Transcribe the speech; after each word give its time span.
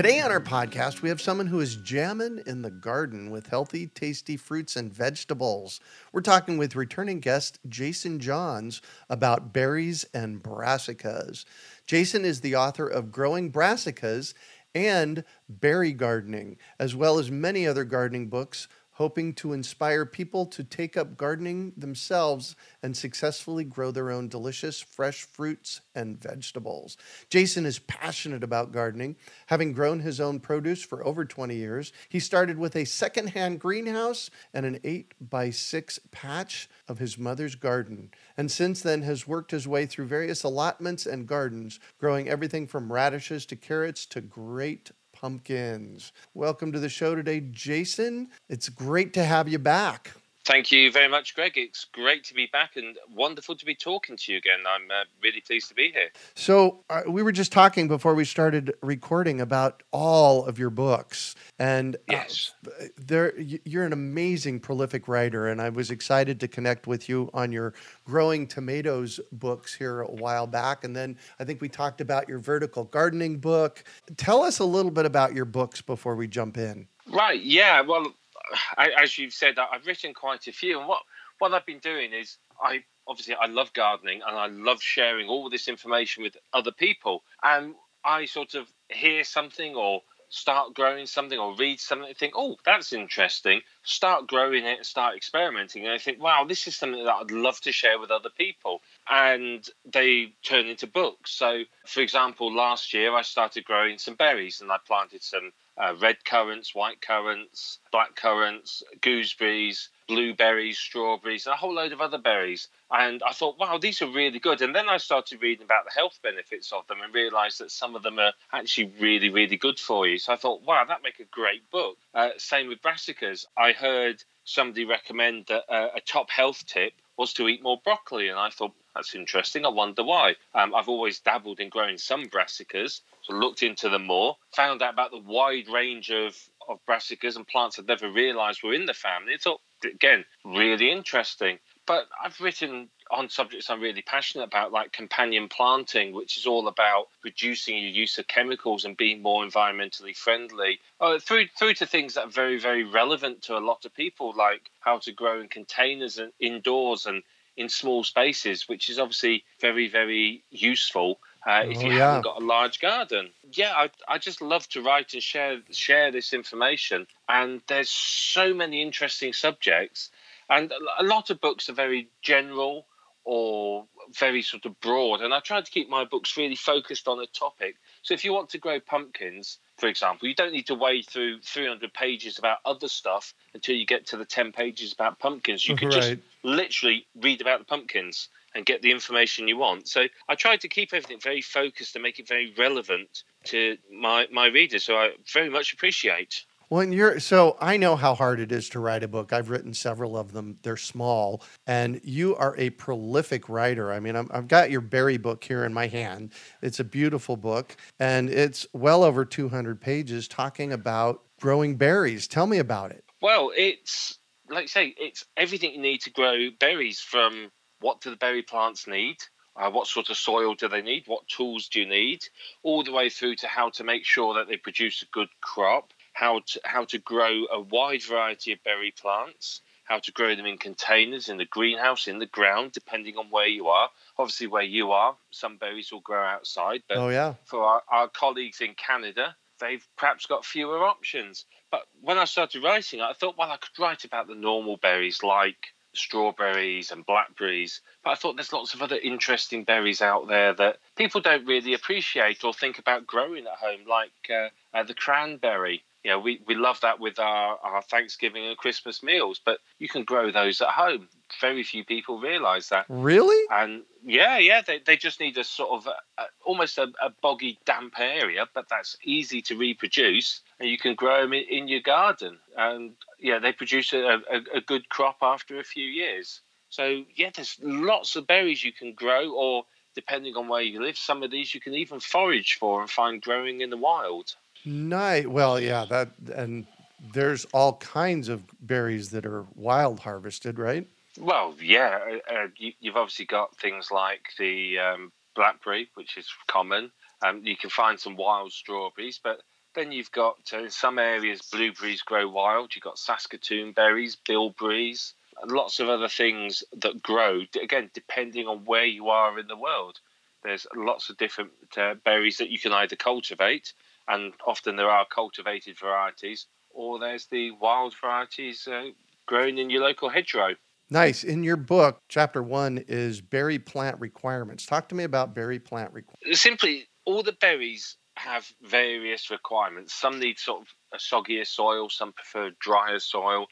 Today 0.00 0.22
on 0.22 0.30
our 0.30 0.40
podcast, 0.40 1.02
we 1.02 1.10
have 1.10 1.20
someone 1.20 1.48
who 1.48 1.60
is 1.60 1.76
jamming 1.76 2.40
in 2.46 2.62
the 2.62 2.70
garden 2.70 3.30
with 3.30 3.48
healthy, 3.48 3.86
tasty 3.86 4.38
fruits 4.38 4.74
and 4.74 4.90
vegetables. 4.90 5.78
We're 6.10 6.22
talking 6.22 6.56
with 6.56 6.74
returning 6.74 7.20
guest 7.20 7.58
Jason 7.68 8.18
Johns 8.18 8.80
about 9.10 9.52
berries 9.52 10.06
and 10.14 10.42
brassicas. 10.42 11.44
Jason 11.84 12.24
is 12.24 12.40
the 12.40 12.56
author 12.56 12.86
of 12.88 13.12
Growing 13.12 13.52
Brassicas 13.52 14.32
and 14.74 15.22
Berry 15.50 15.92
Gardening, 15.92 16.56
as 16.78 16.96
well 16.96 17.18
as 17.18 17.30
many 17.30 17.66
other 17.66 17.84
gardening 17.84 18.28
books 18.28 18.68
hoping 19.00 19.32
to 19.32 19.54
inspire 19.54 20.04
people 20.04 20.44
to 20.44 20.62
take 20.62 20.94
up 20.94 21.16
gardening 21.16 21.72
themselves 21.74 22.54
and 22.82 22.94
successfully 22.94 23.64
grow 23.64 23.90
their 23.90 24.10
own 24.10 24.28
delicious 24.28 24.78
fresh 24.78 25.22
fruits 25.22 25.80
and 25.94 26.22
vegetables. 26.22 26.98
Jason 27.30 27.64
is 27.64 27.78
passionate 27.78 28.44
about 28.44 28.72
gardening, 28.72 29.16
having 29.46 29.72
grown 29.72 30.00
his 30.00 30.20
own 30.20 30.38
produce 30.38 30.82
for 30.82 31.02
over 31.02 31.24
20 31.24 31.56
years. 31.56 31.94
He 32.10 32.20
started 32.20 32.58
with 32.58 32.76
a 32.76 32.84
secondhand 32.84 33.58
greenhouse 33.58 34.28
and 34.52 34.66
an 34.66 34.78
8 34.84 35.14
by 35.30 35.48
6 35.48 35.98
patch 36.10 36.68
of 36.86 36.98
his 36.98 37.16
mother's 37.16 37.54
garden, 37.54 38.10
and 38.36 38.50
since 38.50 38.82
then 38.82 39.00
has 39.00 39.26
worked 39.26 39.50
his 39.50 39.66
way 39.66 39.86
through 39.86 40.08
various 40.08 40.44
allotments 40.44 41.06
and 41.06 41.26
gardens, 41.26 41.80
growing 41.98 42.28
everything 42.28 42.66
from 42.66 42.92
radishes 42.92 43.46
to 43.46 43.56
carrots 43.56 44.04
to 44.04 44.20
great 44.20 44.90
pumpkins. 45.20 46.12
Welcome 46.32 46.72
to 46.72 46.78
the 46.78 46.88
show 46.88 47.14
today, 47.14 47.40
Jason. 47.50 48.28
It's 48.48 48.70
great 48.70 49.12
to 49.14 49.24
have 49.24 49.48
you 49.48 49.58
back. 49.58 50.12
Thank 50.46 50.72
you 50.72 50.90
very 50.90 51.08
much, 51.08 51.34
Greg. 51.34 51.52
It's 51.56 51.84
great 51.84 52.24
to 52.24 52.34
be 52.34 52.46
back 52.46 52.76
and 52.76 52.96
wonderful 53.14 53.54
to 53.56 53.64
be 53.66 53.74
talking 53.74 54.16
to 54.16 54.32
you 54.32 54.38
again. 54.38 54.60
I'm 54.66 54.90
uh, 54.90 55.04
really 55.22 55.42
pleased 55.42 55.68
to 55.68 55.74
be 55.74 55.90
here. 55.92 56.08
So, 56.34 56.82
uh, 56.88 57.02
we 57.06 57.22
were 57.22 57.32
just 57.32 57.52
talking 57.52 57.88
before 57.88 58.14
we 58.14 58.24
started 58.24 58.72
recording 58.82 59.42
about 59.42 59.82
all 59.90 60.46
of 60.46 60.58
your 60.58 60.70
books, 60.70 61.34
and 61.58 61.96
uh, 61.96 61.98
yes, 62.08 62.54
uh, 62.66 62.86
there 62.96 63.38
you're 63.38 63.84
an 63.84 63.92
amazing, 63.92 64.60
prolific 64.60 65.08
writer, 65.08 65.48
and 65.48 65.60
I 65.60 65.68
was 65.68 65.90
excited 65.90 66.40
to 66.40 66.48
connect 66.48 66.86
with 66.86 67.06
you 67.08 67.28
on 67.34 67.52
your 67.52 67.74
growing 68.06 68.46
tomatoes 68.46 69.20
books 69.32 69.74
here 69.74 70.00
a 70.00 70.10
while 70.10 70.46
back, 70.46 70.84
and 70.84 70.96
then 70.96 71.18
I 71.38 71.44
think 71.44 71.60
we 71.60 71.68
talked 71.68 72.00
about 72.00 72.28
your 72.30 72.38
vertical 72.38 72.84
gardening 72.84 73.38
book. 73.38 73.84
Tell 74.16 74.42
us 74.42 74.58
a 74.58 74.64
little 74.64 74.90
bit 74.90 75.04
about 75.04 75.34
your 75.34 75.44
books 75.44 75.82
before 75.82 76.16
we 76.16 76.26
jump 76.28 76.56
in. 76.56 76.88
Right. 77.06 77.42
Yeah. 77.42 77.80
Well, 77.82 78.14
as 78.76 79.18
you've 79.18 79.32
said, 79.32 79.58
I've 79.58 79.86
written 79.86 80.14
quite 80.14 80.46
a 80.46 80.52
few, 80.52 80.78
and 80.78 80.88
what 80.88 81.02
what 81.38 81.54
I've 81.54 81.66
been 81.66 81.78
doing 81.78 82.12
is 82.12 82.36
I 82.62 82.84
obviously 83.08 83.34
I 83.34 83.46
love 83.46 83.72
gardening 83.72 84.20
and 84.26 84.36
I 84.36 84.46
love 84.46 84.82
sharing 84.82 85.28
all 85.28 85.48
this 85.48 85.68
information 85.68 86.22
with 86.22 86.36
other 86.52 86.72
people, 86.72 87.22
and 87.42 87.74
I 88.04 88.26
sort 88.26 88.54
of 88.54 88.68
hear 88.88 89.24
something 89.24 89.74
or 89.74 90.02
start 90.30 90.74
growing 90.74 91.06
something 91.06 91.38
or 91.38 91.54
read 91.56 91.80
something 91.80 92.08
and 92.08 92.16
think, 92.16 92.32
oh, 92.36 92.56
that's 92.64 92.92
interesting. 92.92 93.60
Start 93.82 94.28
growing 94.28 94.64
it 94.64 94.78
and 94.78 94.86
start 94.86 95.16
experimenting. 95.16 95.84
And 95.84 95.92
I 95.92 95.98
think, 95.98 96.22
wow, 96.22 96.44
this 96.48 96.66
is 96.68 96.76
something 96.76 97.04
that 97.04 97.14
I'd 97.14 97.30
love 97.32 97.60
to 97.62 97.72
share 97.72 97.98
with 97.98 98.10
other 98.10 98.30
people. 98.30 98.80
And 99.08 99.68
they 99.84 100.32
turn 100.44 100.66
into 100.66 100.86
books. 100.86 101.32
So, 101.32 101.64
for 101.86 102.00
example, 102.00 102.54
last 102.54 102.94
year 102.94 103.14
I 103.14 103.22
started 103.22 103.64
growing 103.64 103.98
some 103.98 104.14
berries 104.14 104.60
and 104.60 104.70
I 104.70 104.78
planted 104.86 105.22
some 105.22 105.52
uh, 105.78 105.94
red 106.00 106.24
currants, 106.24 106.74
white 106.74 107.00
currants, 107.00 107.78
black 107.90 108.14
currants, 108.16 108.82
gooseberries, 109.00 109.88
blueberries, 110.08 110.78
strawberries, 110.78 111.46
and 111.46 111.54
a 111.54 111.56
whole 111.56 111.74
load 111.74 111.92
of 111.92 112.00
other 112.00 112.18
berries. 112.18 112.68
And 112.90 113.22
I 113.22 113.32
thought, 113.32 113.58
wow, 113.58 113.78
these 113.78 114.02
are 114.02 114.10
really 114.10 114.40
good. 114.40 114.60
And 114.62 114.74
then 114.74 114.88
I 114.88 114.96
started 114.96 115.40
reading 115.40 115.64
about 115.64 115.84
the 115.84 115.92
health 115.94 116.18
benefits 116.22 116.72
of 116.72 116.86
them 116.88 116.98
and 117.02 117.14
realized 117.14 117.60
that 117.60 117.70
some 117.70 117.94
of 117.94 118.02
them 118.02 118.18
are 118.18 118.32
actually 118.52 118.92
really, 118.98 119.30
really 119.30 119.56
good 119.56 119.78
for 119.78 120.06
you. 120.08 120.18
So 120.18 120.32
I 120.32 120.36
thought, 120.36 120.62
wow, 120.62 120.84
that'd 120.84 121.04
make 121.04 121.20
a 121.20 121.24
great 121.30 121.70
book. 121.70 121.96
Uh, 122.12 122.30
same 122.36 122.68
with 122.68 122.82
brassicas. 122.82 123.46
I 123.56 123.72
heard 123.72 124.22
somebody 124.44 124.84
recommend 124.84 125.46
that 125.46 125.64
uh, 125.72 125.90
a 125.94 126.00
top 126.00 126.30
health 126.30 126.66
tip 126.66 126.92
was 127.16 127.32
to 127.34 127.48
eat 127.48 127.62
more 127.62 127.80
broccoli. 127.84 128.28
And 128.28 128.38
I 128.38 128.50
thought, 128.50 128.72
that's 128.94 129.14
interesting. 129.14 129.64
I 129.64 129.68
wonder 129.68 130.02
why. 130.02 130.34
Um, 130.54 130.74
I've 130.74 130.88
always 130.88 131.20
dabbled 131.20 131.60
in 131.60 131.68
growing 131.68 131.96
some 131.96 132.24
brassicas, 132.26 133.02
looked 133.32 133.62
into 133.62 133.88
them 133.88 134.06
more, 134.06 134.36
found 134.54 134.82
out 134.82 134.92
about 134.92 135.10
the 135.10 135.18
wide 135.18 135.68
range 135.68 136.10
of, 136.10 136.36
of 136.68 136.78
brassicas 136.88 137.36
and 137.36 137.46
plants 137.46 137.78
I'd 137.78 137.86
never 137.86 138.10
realised 138.10 138.62
were 138.62 138.74
in 138.74 138.86
the 138.86 138.94
family. 138.94 139.32
It's 139.32 139.46
all, 139.46 139.60
again, 139.84 140.24
really 140.44 140.90
interesting. 140.90 141.58
But 141.86 142.06
I've 142.22 142.40
written 142.40 142.88
on 143.10 143.28
subjects 143.28 143.68
I'm 143.68 143.80
really 143.80 144.02
passionate 144.02 144.44
about, 144.44 144.70
like 144.70 144.92
companion 144.92 145.48
planting, 145.48 146.14
which 146.14 146.36
is 146.36 146.46
all 146.46 146.68
about 146.68 147.08
reducing 147.24 147.78
your 147.78 147.90
use 147.90 148.18
of 148.18 148.28
chemicals 148.28 148.84
and 148.84 148.96
being 148.96 149.22
more 149.22 149.44
environmentally 149.44 150.16
friendly, 150.16 150.78
uh, 151.00 151.18
through 151.18 151.46
through 151.58 151.74
to 151.74 151.86
things 151.86 152.14
that 152.14 152.26
are 152.26 152.30
very, 152.30 152.58
very 152.58 152.84
relevant 152.84 153.42
to 153.42 153.56
a 153.56 153.58
lot 153.58 153.84
of 153.84 153.94
people, 153.94 154.32
like 154.36 154.70
how 154.80 154.98
to 154.98 155.12
grow 155.12 155.40
in 155.40 155.48
containers 155.48 156.18
and 156.18 156.32
indoors 156.38 157.06
and 157.06 157.22
in 157.56 157.68
small 157.68 158.04
spaces, 158.04 158.68
which 158.68 158.88
is 158.88 158.98
obviously 158.98 159.44
very, 159.60 159.88
very 159.88 160.44
useful 160.50 161.18
uh, 161.46 161.62
if 161.64 161.78
oh, 161.78 161.80
you 161.80 161.92
yeah. 161.92 162.06
haven't 162.06 162.24
got 162.24 162.42
a 162.42 162.44
large 162.44 162.80
garden. 162.80 163.30
Yeah, 163.52 163.72
I, 163.72 163.90
I 164.06 164.18
just 164.18 164.42
love 164.42 164.68
to 164.70 164.82
write 164.82 165.14
and 165.14 165.22
share 165.22 165.60
share 165.70 166.12
this 166.12 166.32
information. 166.32 167.06
And 167.28 167.62
there's 167.66 167.88
so 167.88 168.52
many 168.52 168.82
interesting 168.82 169.32
subjects, 169.32 170.10
and 170.48 170.72
a 170.98 171.02
lot 171.02 171.30
of 171.30 171.40
books 171.40 171.68
are 171.68 171.74
very 171.74 172.08
general 172.22 172.86
or 173.24 173.86
very 174.18 174.42
sort 174.42 174.64
of 174.66 174.80
broad. 174.80 175.20
And 175.20 175.32
I 175.32 175.40
try 175.40 175.60
to 175.60 175.70
keep 175.70 175.88
my 175.88 176.04
books 176.04 176.36
really 176.36 176.56
focused 176.56 177.06
on 177.06 177.20
a 177.20 177.26
topic. 177.26 177.76
So 178.02 178.14
if 178.14 178.24
you 178.24 178.32
want 178.32 178.50
to 178.50 178.58
grow 178.58 178.80
pumpkins, 178.80 179.58
for 179.78 179.88
example, 179.88 180.26
you 180.26 180.34
don't 180.34 180.52
need 180.52 180.66
to 180.66 180.74
wade 180.74 181.06
through 181.06 181.40
300 181.42 181.92
pages 181.92 182.38
about 182.38 182.58
other 182.64 182.88
stuff 182.88 183.34
until 183.54 183.76
you 183.76 183.86
get 183.86 184.06
to 184.08 184.16
the 184.16 184.24
10 184.24 184.52
pages 184.52 184.92
about 184.92 185.18
pumpkins. 185.18 185.68
You 185.68 185.76
could 185.76 185.94
right. 185.94 185.94
just 185.94 186.16
literally 186.42 187.06
read 187.20 187.40
about 187.40 187.60
the 187.60 187.66
pumpkins 187.66 188.28
and 188.54 188.66
get 188.66 188.82
the 188.82 188.90
information 188.90 189.48
you 189.48 189.56
want. 189.56 189.88
So 189.88 190.06
I 190.28 190.34
tried 190.34 190.60
to 190.62 190.68
keep 190.68 190.92
everything 190.92 191.20
very 191.20 191.42
focused 191.42 191.94
and 191.94 192.02
make 192.02 192.18
it 192.18 192.28
very 192.28 192.52
relevant 192.58 193.24
to 193.44 193.76
my, 193.92 194.26
my 194.32 194.46
readers. 194.46 194.84
So 194.84 194.96
I 194.96 195.12
very 195.32 195.50
much 195.50 195.72
appreciate. 195.72 196.44
Well, 196.70 196.82
and 196.82 196.94
you're 196.94 197.18
so 197.18 197.56
I 197.60 197.76
know 197.76 197.96
how 197.96 198.14
hard 198.14 198.38
it 198.38 198.52
is 198.52 198.68
to 198.70 198.78
write 198.78 199.02
a 199.02 199.08
book. 199.08 199.32
I've 199.32 199.50
written 199.50 199.74
several 199.74 200.16
of 200.16 200.30
them. 200.30 200.56
They're 200.62 200.76
small, 200.76 201.42
and 201.66 202.00
you 202.04 202.36
are 202.36 202.54
a 202.56 202.70
prolific 202.70 203.48
writer. 203.48 203.90
I 203.92 203.98
mean, 203.98 204.14
i 204.14 204.24
have 204.32 204.46
got 204.46 204.70
your 204.70 204.80
berry 204.80 205.16
book 205.16 205.42
here 205.42 205.64
in 205.64 205.74
my 205.74 205.88
hand. 205.88 206.32
It's 206.62 206.78
a 206.78 206.84
beautiful 206.84 207.36
book, 207.36 207.76
and 207.98 208.30
it's 208.30 208.68
well 208.72 209.02
over 209.02 209.24
200 209.24 209.80
pages 209.80 210.28
talking 210.28 210.72
about 210.72 211.24
growing 211.40 211.74
berries. 211.74 212.28
Tell 212.28 212.46
me 212.46 212.58
about 212.58 212.92
it. 212.92 213.02
Well, 213.20 213.50
it's 213.56 214.20
like 214.48 214.64
I 214.64 214.66
say, 214.66 214.94
it's 214.96 215.24
everything 215.36 215.72
you 215.72 215.80
need 215.80 216.02
to 216.02 216.10
grow 216.10 216.50
berries. 216.60 217.00
From 217.00 217.50
what 217.80 218.00
do 218.00 218.10
the 218.10 218.16
berry 218.16 218.42
plants 218.42 218.86
need? 218.86 219.16
Uh, 219.56 219.70
what 219.70 219.86
sort 219.86 220.10
of 220.10 220.16
soil 220.16 220.54
do 220.54 220.68
they 220.68 220.80
need? 220.80 221.04
What 221.06 221.26
tools 221.28 221.68
do 221.68 221.80
you 221.80 221.86
need? 221.86 222.24
All 222.62 222.84
the 222.84 222.92
way 222.92 223.10
through 223.10 223.36
to 223.36 223.48
how 223.48 223.70
to 223.70 223.84
make 223.84 224.04
sure 224.04 224.34
that 224.34 224.48
they 224.48 224.56
produce 224.56 225.02
a 225.02 225.06
good 225.06 225.28
crop 225.40 225.92
how 226.12 226.40
to, 226.46 226.60
how 226.64 226.84
to 226.84 226.98
grow 226.98 227.46
a 227.50 227.60
wide 227.60 228.02
variety 228.02 228.52
of 228.52 228.62
berry 228.62 228.92
plants, 228.92 229.62
how 229.84 229.98
to 229.98 230.12
grow 230.12 230.36
them 230.36 230.46
in 230.46 230.58
containers, 230.58 231.28
in 231.28 231.38
the 231.38 231.46
greenhouse, 231.46 232.06
in 232.06 232.18
the 232.18 232.26
ground, 232.26 232.72
depending 232.72 233.16
on 233.16 233.30
where 233.30 233.46
you 233.46 233.68
are. 233.68 233.88
Obviously, 234.18 234.46
where 234.46 234.62
you 234.62 234.92
are, 234.92 235.16
some 235.30 235.56
berries 235.56 235.90
will 235.90 236.00
grow 236.00 236.22
outside. 236.22 236.82
But 236.88 236.98
oh, 236.98 237.08
yeah. 237.08 237.34
for 237.44 237.64
our, 237.64 237.82
our 237.90 238.08
colleagues 238.08 238.60
in 238.60 238.74
Canada, 238.74 239.34
they've 239.60 239.86
perhaps 239.96 240.26
got 240.26 240.44
fewer 240.44 240.84
options. 240.84 241.46
But 241.70 241.82
when 242.00 242.18
I 242.18 242.24
started 242.24 242.62
writing, 242.62 243.00
I 243.00 243.12
thought, 243.12 243.38
well, 243.38 243.50
I 243.50 243.56
could 243.56 243.78
write 243.82 244.04
about 244.04 244.26
the 244.26 244.34
normal 244.34 244.76
berries 244.76 245.22
like 245.22 245.68
strawberries 245.94 246.90
and 246.90 247.06
blackberries. 247.06 247.80
But 248.04 248.10
I 248.10 248.14
thought 248.14 248.36
there's 248.36 248.52
lots 248.52 248.74
of 248.74 248.82
other 248.82 248.96
interesting 248.96 249.64
berries 249.64 250.02
out 250.02 250.28
there 250.28 250.52
that 250.54 250.78
people 250.96 251.20
don't 251.20 251.46
really 251.46 251.74
appreciate 251.74 252.44
or 252.44 252.52
think 252.52 252.78
about 252.78 253.06
growing 253.06 253.46
at 253.46 253.58
home, 253.58 253.80
like 253.88 254.10
uh, 254.30 254.48
uh, 254.72 254.82
the 254.84 254.94
cranberry. 254.94 255.84
You 256.04 256.12
know, 256.12 256.18
we, 256.18 256.40
we 256.46 256.54
love 256.54 256.80
that 256.80 256.98
with 256.98 257.18
our, 257.18 257.58
our 257.62 257.82
Thanksgiving 257.82 258.46
and 258.46 258.56
Christmas 258.56 259.02
meals, 259.02 259.38
but 259.44 259.58
you 259.78 259.86
can 259.86 260.04
grow 260.04 260.30
those 260.30 260.62
at 260.62 260.68
home. 260.68 261.08
Very 261.42 261.62
few 261.62 261.84
people 261.84 262.18
realise 262.18 262.70
that. 262.70 262.86
Really? 262.88 263.46
And 263.50 263.82
yeah, 264.02 264.38
yeah, 264.38 264.62
they, 264.66 264.78
they 264.78 264.96
just 264.96 265.20
need 265.20 265.36
a 265.36 265.44
sort 265.44 265.70
of 265.70 265.86
a, 265.86 266.22
a, 266.22 266.26
almost 266.42 266.78
a, 266.78 266.90
a 267.02 267.10
boggy, 267.20 267.58
damp 267.66 268.00
area, 268.00 268.46
but 268.54 268.70
that's 268.70 268.96
easy 269.04 269.42
to 269.42 269.56
reproduce, 269.58 270.40
you 270.60 270.78
can 270.78 270.94
grow 270.94 271.22
them 271.22 271.32
in, 271.32 271.44
in 271.48 271.68
your 271.68 271.80
garden. 271.80 272.38
And 272.56 272.92
yeah, 273.18 273.38
they 273.38 273.52
produce 273.52 273.92
a, 273.92 274.20
a, 274.30 274.58
a 274.58 274.60
good 274.60 274.88
crop 274.88 275.18
after 275.22 275.58
a 275.58 275.64
few 275.64 275.84
years. 275.84 276.40
So 276.68 277.04
yeah, 277.14 277.30
there's 277.34 277.58
lots 277.62 278.16
of 278.16 278.26
berries 278.26 278.62
you 278.62 278.72
can 278.72 278.92
grow, 278.92 279.32
or 279.32 279.64
depending 279.94 280.36
on 280.36 280.48
where 280.48 280.62
you 280.62 280.82
live, 280.82 280.96
some 280.96 281.22
of 281.22 281.30
these 281.30 281.54
you 281.54 281.60
can 281.60 281.74
even 281.74 282.00
forage 282.00 282.56
for 282.58 282.80
and 282.80 282.90
find 282.90 283.20
growing 283.20 283.60
in 283.60 283.70
the 283.70 283.76
wild. 283.76 284.34
Nice. 284.64 285.26
Well, 285.26 285.58
yeah, 285.58 285.84
that 285.86 286.10
and 286.34 286.66
there's 287.12 287.44
all 287.46 287.74
kinds 287.76 288.28
of 288.28 288.42
berries 288.60 289.10
that 289.10 289.26
are 289.26 289.46
wild 289.54 290.00
harvested, 290.00 290.58
right? 290.58 290.86
Well, 291.18 291.54
yeah, 291.60 291.98
uh, 292.30 292.34
uh 292.34 292.46
you, 292.56 292.72
have 292.84 292.96
obviously 292.96 293.24
got 293.24 293.56
things 293.56 293.90
like 293.90 294.28
the 294.38 294.78
um, 294.78 295.12
blackberry, 295.34 295.88
which 295.94 296.16
is 296.16 296.28
common. 296.46 296.92
Um, 297.22 297.42
you 297.44 297.56
can 297.56 297.70
find 297.70 297.98
some 297.98 298.16
wild 298.16 298.52
strawberries, 298.52 299.18
but 299.22 299.42
then 299.74 299.92
you've 299.92 300.12
got 300.12 300.36
uh, 300.52 300.64
in 300.64 300.70
some 300.70 300.98
areas 300.98 301.42
blueberries 301.42 302.02
grow 302.02 302.28
wild. 302.28 302.74
You've 302.74 302.84
got 302.84 302.98
Saskatoon 302.98 303.72
berries, 303.72 304.16
bilberries, 304.16 305.14
lots 305.46 305.80
of 305.80 305.88
other 305.88 306.08
things 306.08 306.62
that 306.72 307.02
grow. 307.02 307.42
Again, 307.60 307.90
depending 307.94 308.46
on 308.46 308.64
where 308.64 308.84
you 308.84 309.08
are 309.08 309.38
in 309.38 309.46
the 309.46 309.56
world, 309.56 310.00
there's 310.42 310.66
lots 310.74 311.10
of 311.10 311.18
different 311.18 311.50
uh, 311.76 311.94
berries 312.04 312.38
that 312.38 312.50
you 312.50 312.58
can 312.58 312.72
either 312.72 312.96
cultivate 312.96 313.72
and 314.08 314.32
often 314.46 314.76
there 314.76 314.90
are 314.90 315.06
cultivated 315.06 315.78
varieties, 315.78 316.46
or 316.70 316.98
there's 316.98 317.26
the 317.26 317.52
wild 317.52 317.94
varieties 318.00 318.66
uh, 318.66 318.86
grown 319.26 319.56
in 319.58 319.70
your 319.70 319.82
local 319.82 320.08
hedgerow. 320.08 320.54
Nice. 320.90 321.22
In 321.22 321.44
your 321.44 321.56
book, 321.56 322.00
chapter 322.08 322.42
one 322.42 322.78
is 322.88 323.20
berry 323.20 323.60
plant 323.60 324.00
requirements. 324.00 324.66
Talk 324.66 324.88
to 324.88 324.96
me 324.96 325.04
about 325.04 325.34
berry 325.34 325.60
plant 325.60 325.92
requirements. 325.92 326.40
Simply, 326.40 326.88
all 327.04 327.22
the 327.22 327.32
berries 327.32 327.96
have 328.24 328.46
various 328.62 329.30
requirements. 329.30 329.94
Some 329.94 330.20
need 330.20 330.38
sort 330.38 330.62
of 330.62 330.68
a 330.94 330.98
soggier 330.98 331.46
soil, 331.46 331.88
some 331.88 332.12
prefer 332.12 332.50
drier 332.60 332.98
soil. 332.98 333.46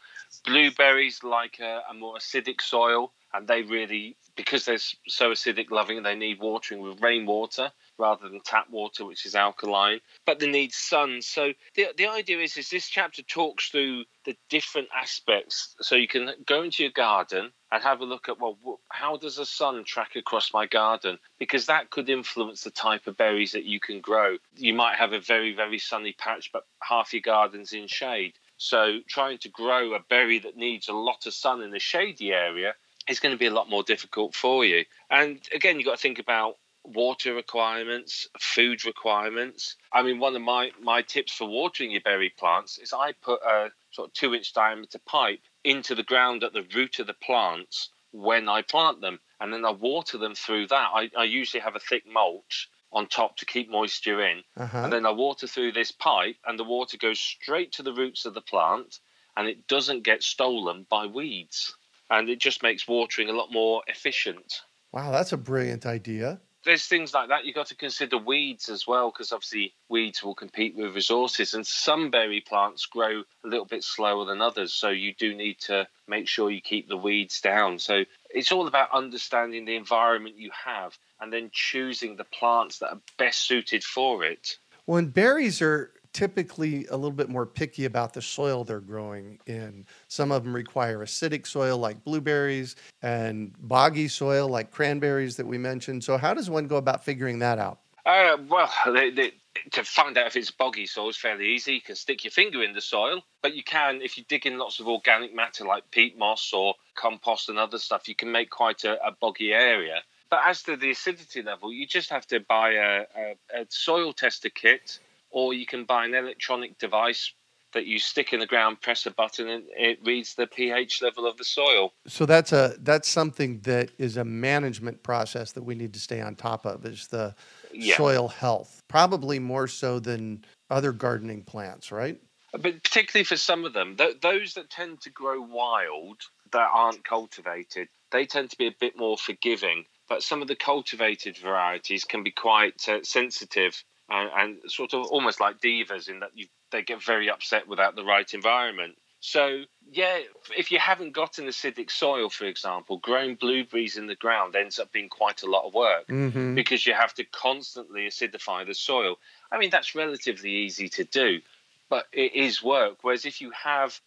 Blueberries 0.44 1.20
like 1.22 1.58
a, 1.60 1.80
a 1.90 1.94
more 1.94 2.16
acidic 2.16 2.60
soil, 2.60 3.12
and 3.32 3.48
they 3.48 3.62
really, 3.62 4.16
because 4.36 4.64
they're 4.64 4.78
so 5.08 5.30
acidic 5.30 5.70
loving, 5.70 6.02
they 6.02 6.14
need 6.14 6.38
watering 6.40 6.82
with 6.82 7.02
rainwater 7.02 7.72
rather 7.98 8.28
than 8.28 8.40
tap 8.40 8.70
water, 8.70 9.04
which 9.04 9.26
is 9.26 9.34
alkaline. 9.34 10.00
But 10.26 10.38
they 10.38 10.48
need 10.48 10.72
sun. 10.72 11.22
So 11.22 11.52
the 11.74 11.88
the 11.96 12.06
idea 12.06 12.38
is 12.38 12.56
is 12.56 12.70
this 12.70 12.88
chapter 12.88 13.22
talks 13.22 13.68
through 13.68 14.04
the 14.24 14.36
different 14.48 14.88
aspects. 14.94 15.74
So 15.80 15.96
you 15.96 16.08
can 16.08 16.30
go 16.46 16.62
into 16.62 16.82
your 16.82 16.92
garden 16.92 17.52
and 17.70 17.82
have 17.82 18.00
a 18.00 18.04
look 18.04 18.28
at 18.28 18.40
well, 18.40 18.80
how 18.90 19.16
does 19.16 19.36
the 19.36 19.46
sun 19.46 19.84
track 19.84 20.16
across 20.16 20.52
my 20.52 20.66
garden? 20.66 21.18
Because 21.38 21.66
that 21.66 21.90
could 21.90 22.08
influence 22.08 22.62
the 22.62 22.70
type 22.70 23.06
of 23.06 23.16
berries 23.16 23.52
that 23.52 23.64
you 23.64 23.80
can 23.80 24.00
grow. 24.00 24.38
You 24.56 24.74
might 24.74 24.96
have 24.96 25.12
a 25.12 25.20
very 25.20 25.54
very 25.54 25.78
sunny 25.78 26.12
patch, 26.12 26.50
but 26.52 26.66
half 26.82 27.12
your 27.12 27.22
garden's 27.22 27.72
in 27.72 27.86
shade. 27.86 28.34
So 28.58 28.98
trying 29.08 29.38
to 29.38 29.48
grow 29.48 29.94
a 29.94 30.00
berry 30.00 30.40
that 30.40 30.56
needs 30.56 30.88
a 30.88 30.92
lot 30.92 31.26
of 31.26 31.34
sun 31.34 31.62
in 31.62 31.74
a 31.74 31.78
shady 31.78 32.32
area 32.32 32.74
is 33.08 33.20
going 33.20 33.34
to 33.34 33.38
be 33.38 33.46
a 33.46 33.52
lot 33.52 33.70
more 33.70 33.82
difficult 33.82 34.34
for 34.34 34.64
you. 34.64 34.84
And 35.10 35.40
again, 35.54 35.76
you've 35.76 35.86
got 35.86 35.96
to 35.96 36.02
think 36.02 36.18
about 36.18 36.56
water 36.92 37.34
requirements, 37.34 38.28
food 38.38 38.84
requirements. 38.84 39.76
I 39.92 40.02
mean, 40.02 40.18
one 40.18 40.34
of 40.34 40.42
my, 40.42 40.70
my 40.80 41.02
tips 41.02 41.32
for 41.32 41.48
watering 41.48 41.90
your 41.90 42.00
berry 42.00 42.32
plants 42.38 42.78
is 42.78 42.92
I 42.92 43.12
put 43.12 43.40
a 43.42 43.70
sort 43.90 44.08
of 44.08 44.14
two 44.14 44.34
inch 44.34 44.52
diameter 44.52 44.98
pipe 45.06 45.40
into 45.64 45.94
the 45.94 46.02
ground 46.02 46.44
at 46.44 46.52
the 46.52 46.66
root 46.74 46.98
of 46.98 47.06
the 47.06 47.14
plants 47.14 47.90
when 48.12 48.48
I 48.48 48.62
plant 48.62 49.00
them, 49.00 49.20
and 49.40 49.52
then 49.52 49.64
I 49.64 49.70
water 49.70 50.18
them 50.18 50.34
through 50.34 50.68
that. 50.68 50.90
I, 50.94 51.10
I 51.16 51.24
usually 51.24 51.60
have 51.60 51.76
a 51.76 51.80
thick 51.80 52.04
mulch 52.10 52.68
on 52.90 53.06
top 53.06 53.36
to 53.36 53.44
keep 53.44 53.70
moisture 53.70 54.22
in, 54.22 54.42
uh-huh. 54.56 54.78
and 54.78 54.92
then 54.92 55.04
I 55.04 55.10
water 55.10 55.46
through 55.46 55.72
this 55.72 55.92
pipe, 55.92 56.36
and 56.46 56.58
the 56.58 56.64
water 56.64 56.96
goes 56.96 57.20
straight 57.20 57.72
to 57.72 57.82
the 57.82 57.92
roots 57.92 58.24
of 58.24 58.32
the 58.32 58.40
plant, 58.40 59.00
and 59.36 59.46
it 59.46 59.66
doesn't 59.66 60.04
get 60.04 60.22
stolen 60.22 60.86
by 60.88 61.04
weeds, 61.04 61.76
and 62.08 62.30
it 62.30 62.38
just 62.38 62.62
makes 62.62 62.88
watering 62.88 63.28
a 63.28 63.34
lot 63.34 63.52
more 63.52 63.82
efficient. 63.88 64.62
Wow, 64.90 65.10
that's 65.10 65.32
a 65.32 65.36
brilliant 65.36 65.84
idea 65.84 66.40
there's 66.64 66.86
things 66.86 67.14
like 67.14 67.28
that. 67.28 67.44
You've 67.44 67.54
got 67.54 67.68
to 67.68 67.76
consider 67.76 68.18
weeds 68.18 68.68
as 68.68 68.86
well, 68.86 69.10
because 69.10 69.32
obviously 69.32 69.74
weeds 69.88 70.22
will 70.22 70.34
compete 70.34 70.76
with 70.76 70.94
resources, 70.94 71.54
and 71.54 71.66
some 71.66 72.10
berry 72.10 72.40
plants 72.40 72.86
grow 72.86 73.22
a 73.44 73.48
little 73.48 73.64
bit 73.64 73.84
slower 73.84 74.24
than 74.24 74.40
others. 74.40 74.72
So 74.72 74.90
you 74.90 75.14
do 75.14 75.34
need 75.34 75.60
to 75.60 75.86
make 76.06 76.28
sure 76.28 76.50
you 76.50 76.60
keep 76.60 76.88
the 76.88 76.96
weeds 76.96 77.40
down. 77.40 77.78
So 77.78 78.04
it's 78.30 78.52
all 78.52 78.66
about 78.66 78.92
understanding 78.92 79.64
the 79.64 79.76
environment 79.76 80.36
you 80.36 80.50
have 80.64 80.96
and 81.20 81.32
then 81.32 81.50
choosing 81.52 82.16
the 82.16 82.24
plants 82.24 82.78
that 82.78 82.90
are 82.90 83.00
best 83.18 83.40
suited 83.40 83.84
for 83.84 84.24
it. 84.24 84.58
When 84.84 85.08
berries 85.08 85.60
are 85.60 85.92
typically 86.18 86.84
a 86.86 86.96
little 86.96 87.12
bit 87.12 87.28
more 87.28 87.46
picky 87.46 87.84
about 87.84 88.12
the 88.12 88.20
soil 88.20 88.64
they're 88.64 88.80
growing 88.80 89.38
in. 89.46 89.86
Some 90.08 90.32
of 90.32 90.42
them 90.42 90.52
require 90.52 90.98
acidic 90.98 91.46
soil 91.46 91.78
like 91.78 92.02
blueberries 92.02 92.74
and 93.02 93.54
boggy 93.60 94.08
soil 94.08 94.48
like 94.48 94.72
cranberries 94.72 95.36
that 95.36 95.46
we 95.46 95.58
mentioned. 95.58 96.02
So, 96.02 96.18
how 96.18 96.34
does 96.34 96.50
one 96.50 96.66
go 96.66 96.76
about 96.76 97.04
figuring 97.04 97.38
that 97.38 97.60
out? 97.60 97.78
Uh, 98.04 98.36
well, 98.48 98.68
they, 98.92 99.10
they, 99.10 99.32
to 99.70 99.84
find 99.84 100.18
out 100.18 100.26
if 100.26 100.34
it's 100.34 100.50
boggy 100.50 100.86
soil 100.86 101.10
is 101.10 101.16
fairly 101.16 101.50
easy. 101.50 101.74
You 101.74 101.82
can 101.82 101.94
stick 101.94 102.24
your 102.24 102.32
finger 102.32 102.64
in 102.64 102.72
the 102.72 102.80
soil, 102.80 103.22
but 103.40 103.54
you 103.54 103.62
can, 103.62 104.02
if 104.02 104.18
you 104.18 104.24
dig 104.28 104.44
in 104.44 104.58
lots 104.58 104.80
of 104.80 104.88
organic 104.88 105.32
matter 105.32 105.64
like 105.64 105.88
peat 105.92 106.18
moss 106.18 106.52
or 106.52 106.74
compost 106.96 107.48
and 107.48 107.60
other 107.60 107.78
stuff, 107.78 108.08
you 108.08 108.16
can 108.16 108.32
make 108.32 108.50
quite 108.50 108.82
a, 108.82 108.94
a 109.06 109.12
boggy 109.12 109.52
area. 109.52 110.02
But 110.30 110.40
as 110.44 110.64
to 110.64 110.76
the 110.76 110.90
acidity 110.90 111.42
level, 111.42 111.72
you 111.72 111.86
just 111.86 112.10
have 112.10 112.26
to 112.26 112.40
buy 112.40 112.72
a, 112.72 113.04
a, 113.16 113.60
a 113.62 113.66
soil 113.68 114.12
tester 114.12 114.50
kit 114.50 114.98
or 115.30 115.54
you 115.54 115.66
can 115.66 115.84
buy 115.84 116.04
an 116.04 116.14
electronic 116.14 116.78
device 116.78 117.32
that 117.72 117.86
you 117.86 117.98
stick 117.98 118.32
in 118.32 118.40
the 118.40 118.46
ground, 118.46 118.80
press 118.80 119.04
a 119.06 119.10
button, 119.10 119.48
and 119.48 119.64
it 119.76 119.98
reads 120.04 120.34
the 120.34 120.46
pH 120.46 121.02
level 121.02 121.26
of 121.26 121.36
the 121.36 121.44
soil. 121.44 121.92
So 122.06 122.24
that's 122.26 122.52
a 122.52 122.76
that's 122.80 123.08
something 123.08 123.60
that 123.60 123.90
is 123.98 124.16
a 124.16 124.24
management 124.24 125.02
process 125.02 125.52
that 125.52 125.62
we 125.62 125.74
need 125.74 125.92
to 125.94 126.00
stay 126.00 126.20
on 126.20 126.34
top 126.34 126.64
of 126.64 126.86
is 126.86 127.08
the 127.08 127.34
yeah. 127.72 127.96
soil 127.96 128.28
health. 128.28 128.80
Probably 128.88 129.38
more 129.38 129.68
so 129.68 129.98
than 130.00 130.44
other 130.70 130.92
gardening 130.92 131.42
plants, 131.42 131.92
right? 131.92 132.20
But 132.52 132.82
particularly 132.82 133.24
for 133.24 133.36
some 133.36 133.66
of 133.66 133.74
them, 133.74 133.96
th- 133.96 134.20
those 134.22 134.54
that 134.54 134.70
tend 134.70 135.02
to 135.02 135.10
grow 135.10 135.40
wild 135.40 136.22
that 136.52 136.70
aren't 136.72 137.04
cultivated, 137.04 137.88
they 138.10 138.24
tend 138.24 138.50
to 138.50 138.56
be 138.56 138.66
a 138.66 138.74
bit 138.80 138.96
more 138.96 139.18
forgiving. 139.18 139.84
But 140.08 140.22
some 140.22 140.40
of 140.40 140.48
the 140.48 140.56
cultivated 140.56 141.36
varieties 141.36 142.04
can 142.04 142.22
be 142.22 142.30
quite 142.30 142.88
uh, 142.88 143.00
sensitive 143.02 143.84
and, 144.08 144.30
and 144.36 144.70
sort 144.70 144.94
of 144.94 145.06
almost 145.06 145.40
like 145.40 145.60
divas 145.60 146.08
in 146.08 146.20
that 146.20 146.30
you, 146.34 146.46
they 146.70 146.82
get 146.82 147.02
very 147.02 147.30
upset 147.30 147.68
without 147.68 147.96
the 147.96 148.04
right 148.04 148.32
environment. 148.34 148.96
So, 149.20 149.62
yeah, 149.90 150.20
if 150.56 150.70
you 150.70 150.78
haven't 150.78 151.12
got 151.12 151.38
an 151.38 151.46
acidic 151.46 151.90
soil, 151.90 152.28
for 152.28 152.44
example, 152.44 152.98
growing 152.98 153.34
blueberries 153.34 153.96
in 153.96 154.06
the 154.06 154.14
ground 154.14 154.54
ends 154.54 154.78
up 154.78 154.92
being 154.92 155.08
quite 155.08 155.42
a 155.42 155.50
lot 155.50 155.66
of 155.66 155.74
work 155.74 156.06
mm-hmm. 156.06 156.54
because 156.54 156.86
you 156.86 156.94
have 156.94 157.14
to 157.14 157.24
constantly 157.24 158.06
acidify 158.06 158.64
the 158.64 158.74
soil. 158.74 159.16
I 159.50 159.58
mean, 159.58 159.70
that's 159.70 159.96
relatively 159.96 160.50
easy 160.50 160.88
to 160.90 161.04
do, 161.04 161.40
but 161.88 162.06
it 162.12 162.34
is 162.34 162.62
work. 162.62 162.98
Whereas 163.02 163.24
if 163.24 163.40
you 163.40 163.50
have 163.50 164.00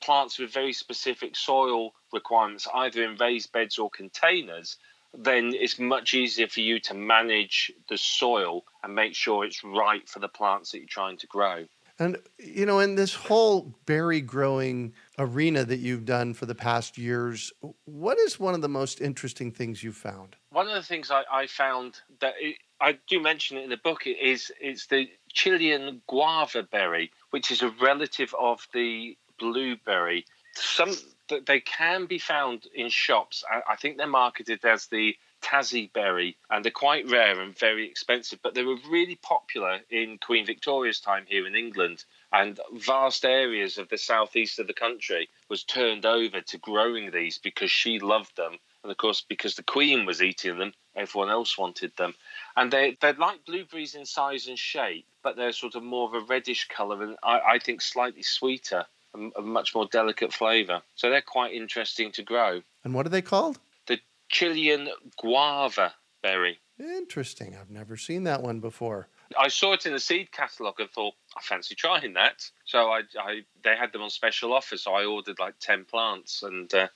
plants 0.00 0.38
with 0.38 0.52
very 0.52 0.72
specific 0.72 1.36
soil 1.36 1.92
requirements, 2.10 2.66
either 2.74 3.04
in 3.04 3.16
raised 3.16 3.52
beds 3.52 3.78
or 3.78 3.90
containers, 3.90 4.78
then 5.16 5.52
it's 5.54 5.78
much 5.78 6.14
easier 6.14 6.46
for 6.46 6.60
you 6.60 6.78
to 6.80 6.94
manage 6.94 7.72
the 7.88 7.98
soil 7.98 8.64
and 8.82 8.94
make 8.94 9.14
sure 9.14 9.44
it's 9.44 9.64
right 9.64 10.08
for 10.08 10.18
the 10.18 10.28
plants 10.28 10.72
that 10.72 10.78
you're 10.78 10.86
trying 10.86 11.16
to 11.18 11.26
grow. 11.26 11.66
And, 11.98 12.16
you 12.38 12.64
know, 12.64 12.78
in 12.78 12.94
this 12.94 13.14
whole 13.14 13.74
berry 13.84 14.22
growing 14.22 14.94
arena 15.18 15.66
that 15.66 15.80
you've 15.80 16.06
done 16.06 16.32
for 16.32 16.46
the 16.46 16.54
past 16.54 16.96
years, 16.96 17.52
what 17.84 18.18
is 18.18 18.40
one 18.40 18.54
of 18.54 18.62
the 18.62 18.70
most 18.70 19.02
interesting 19.02 19.52
things 19.52 19.82
you've 19.82 19.96
found? 19.96 20.34
One 20.48 20.66
of 20.66 20.72
the 20.72 20.82
things 20.82 21.10
I, 21.10 21.24
I 21.30 21.46
found 21.46 22.00
that 22.20 22.34
it, 22.40 22.56
I 22.80 22.98
do 23.06 23.20
mention 23.20 23.58
it 23.58 23.64
in 23.64 23.70
the 23.70 23.76
book 23.76 24.06
is 24.06 24.50
it's 24.62 24.86
the 24.86 25.10
Chilean 25.34 26.00
guava 26.06 26.62
berry, 26.62 27.10
which 27.32 27.50
is 27.50 27.60
a 27.60 27.68
relative 27.82 28.34
of 28.38 28.66
the 28.72 29.18
blueberry. 29.38 30.24
Some 30.54 30.94
they 31.38 31.60
can 31.60 32.06
be 32.06 32.18
found 32.18 32.66
in 32.74 32.88
shops. 32.88 33.44
I, 33.68 33.76
think 33.76 33.96
they're 33.96 34.06
marketed 34.06 34.64
as 34.64 34.86
the 34.86 35.16
Tassie 35.40 35.92
berry, 35.92 36.36
and 36.50 36.64
they're 36.64 36.72
quite 36.72 37.08
rare 37.08 37.40
and 37.40 37.56
very 37.58 37.86
expensive, 37.88 38.40
but 38.42 38.54
they 38.54 38.62
were 38.62 38.76
really 38.90 39.16
popular 39.16 39.80
in 39.88 40.18
Queen 40.18 40.44
Victoria's 40.44 41.00
time 41.00 41.24
here 41.26 41.46
in 41.46 41.54
England. 41.54 42.04
And 42.32 42.60
vast 42.74 43.24
areas 43.24 43.78
of 43.78 43.88
the 43.88 43.98
southeast 43.98 44.58
of 44.58 44.66
the 44.66 44.74
country 44.74 45.28
was 45.48 45.64
turned 45.64 46.04
over 46.04 46.40
to 46.40 46.58
growing 46.58 47.10
these 47.10 47.38
because 47.38 47.70
she 47.70 47.98
loved 47.98 48.36
them. 48.36 48.58
And 48.82 48.90
of 48.90 48.98
course, 48.98 49.20
because 49.20 49.54
the 49.54 49.62
Queen 49.62 50.06
was 50.06 50.22
eating 50.22 50.58
them, 50.58 50.74
everyone 50.94 51.30
else 51.30 51.56
wanted 51.56 51.96
them. 51.96 52.14
And 52.56 52.70
they, 52.70 52.96
they're 53.00 53.14
like 53.14 53.44
blueberries 53.44 53.94
in 53.94 54.06
size 54.06 54.46
and 54.46 54.58
shape, 54.58 55.06
but 55.22 55.36
they're 55.36 55.52
sort 55.52 55.74
of 55.74 55.82
more 55.82 56.08
of 56.08 56.14
a 56.14 56.26
reddish 56.26 56.68
colour 56.68 57.02
and 57.02 57.16
I, 57.22 57.40
I 57.40 57.58
think 57.58 57.82
slightly 57.82 58.22
sweeter 58.22 58.86
a 59.14 59.42
much 59.42 59.74
more 59.74 59.86
delicate 59.86 60.32
flavour. 60.32 60.82
So 60.94 61.10
they're 61.10 61.22
quite 61.22 61.52
interesting 61.52 62.12
to 62.12 62.22
grow. 62.22 62.62
And 62.84 62.94
what 62.94 63.06
are 63.06 63.10
they 63.10 63.22
called? 63.22 63.58
The 63.86 63.98
Chilean 64.28 64.88
guava 65.18 65.94
berry. 66.22 66.58
Interesting. 66.78 67.56
I've 67.60 67.70
never 67.70 67.96
seen 67.96 68.24
that 68.24 68.42
one 68.42 68.60
before. 68.60 69.08
I 69.38 69.48
saw 69.48 69.74
it 69.74 69.86
in 69.86 69.92
the 69.92 70.00
seed 70.00 70.32
catalogue 70.32 70.80
and 70.80 70.90
thought, 70.90 71.14
I 71.36 71.40
fancy 71.42 71.74
trying 71.74 72.14
that. 72.14 72.50
So 72.64 72.90
I, 72.90 73.02
I 73.18 73.42
they 73.62 73.76
had 73.76 73.92
them 73.92 74.02
on 74.02 74.10
special 74.10 74.52
offer, 74.52 74.76
so 74.76 74.92
I 74.92 75.04
ordered 75.04 75.38
like 75.38 75.54
10 75.60 75.84
plants 75.84 76.42
and 76.42 76.72
uh, 76.74 76.88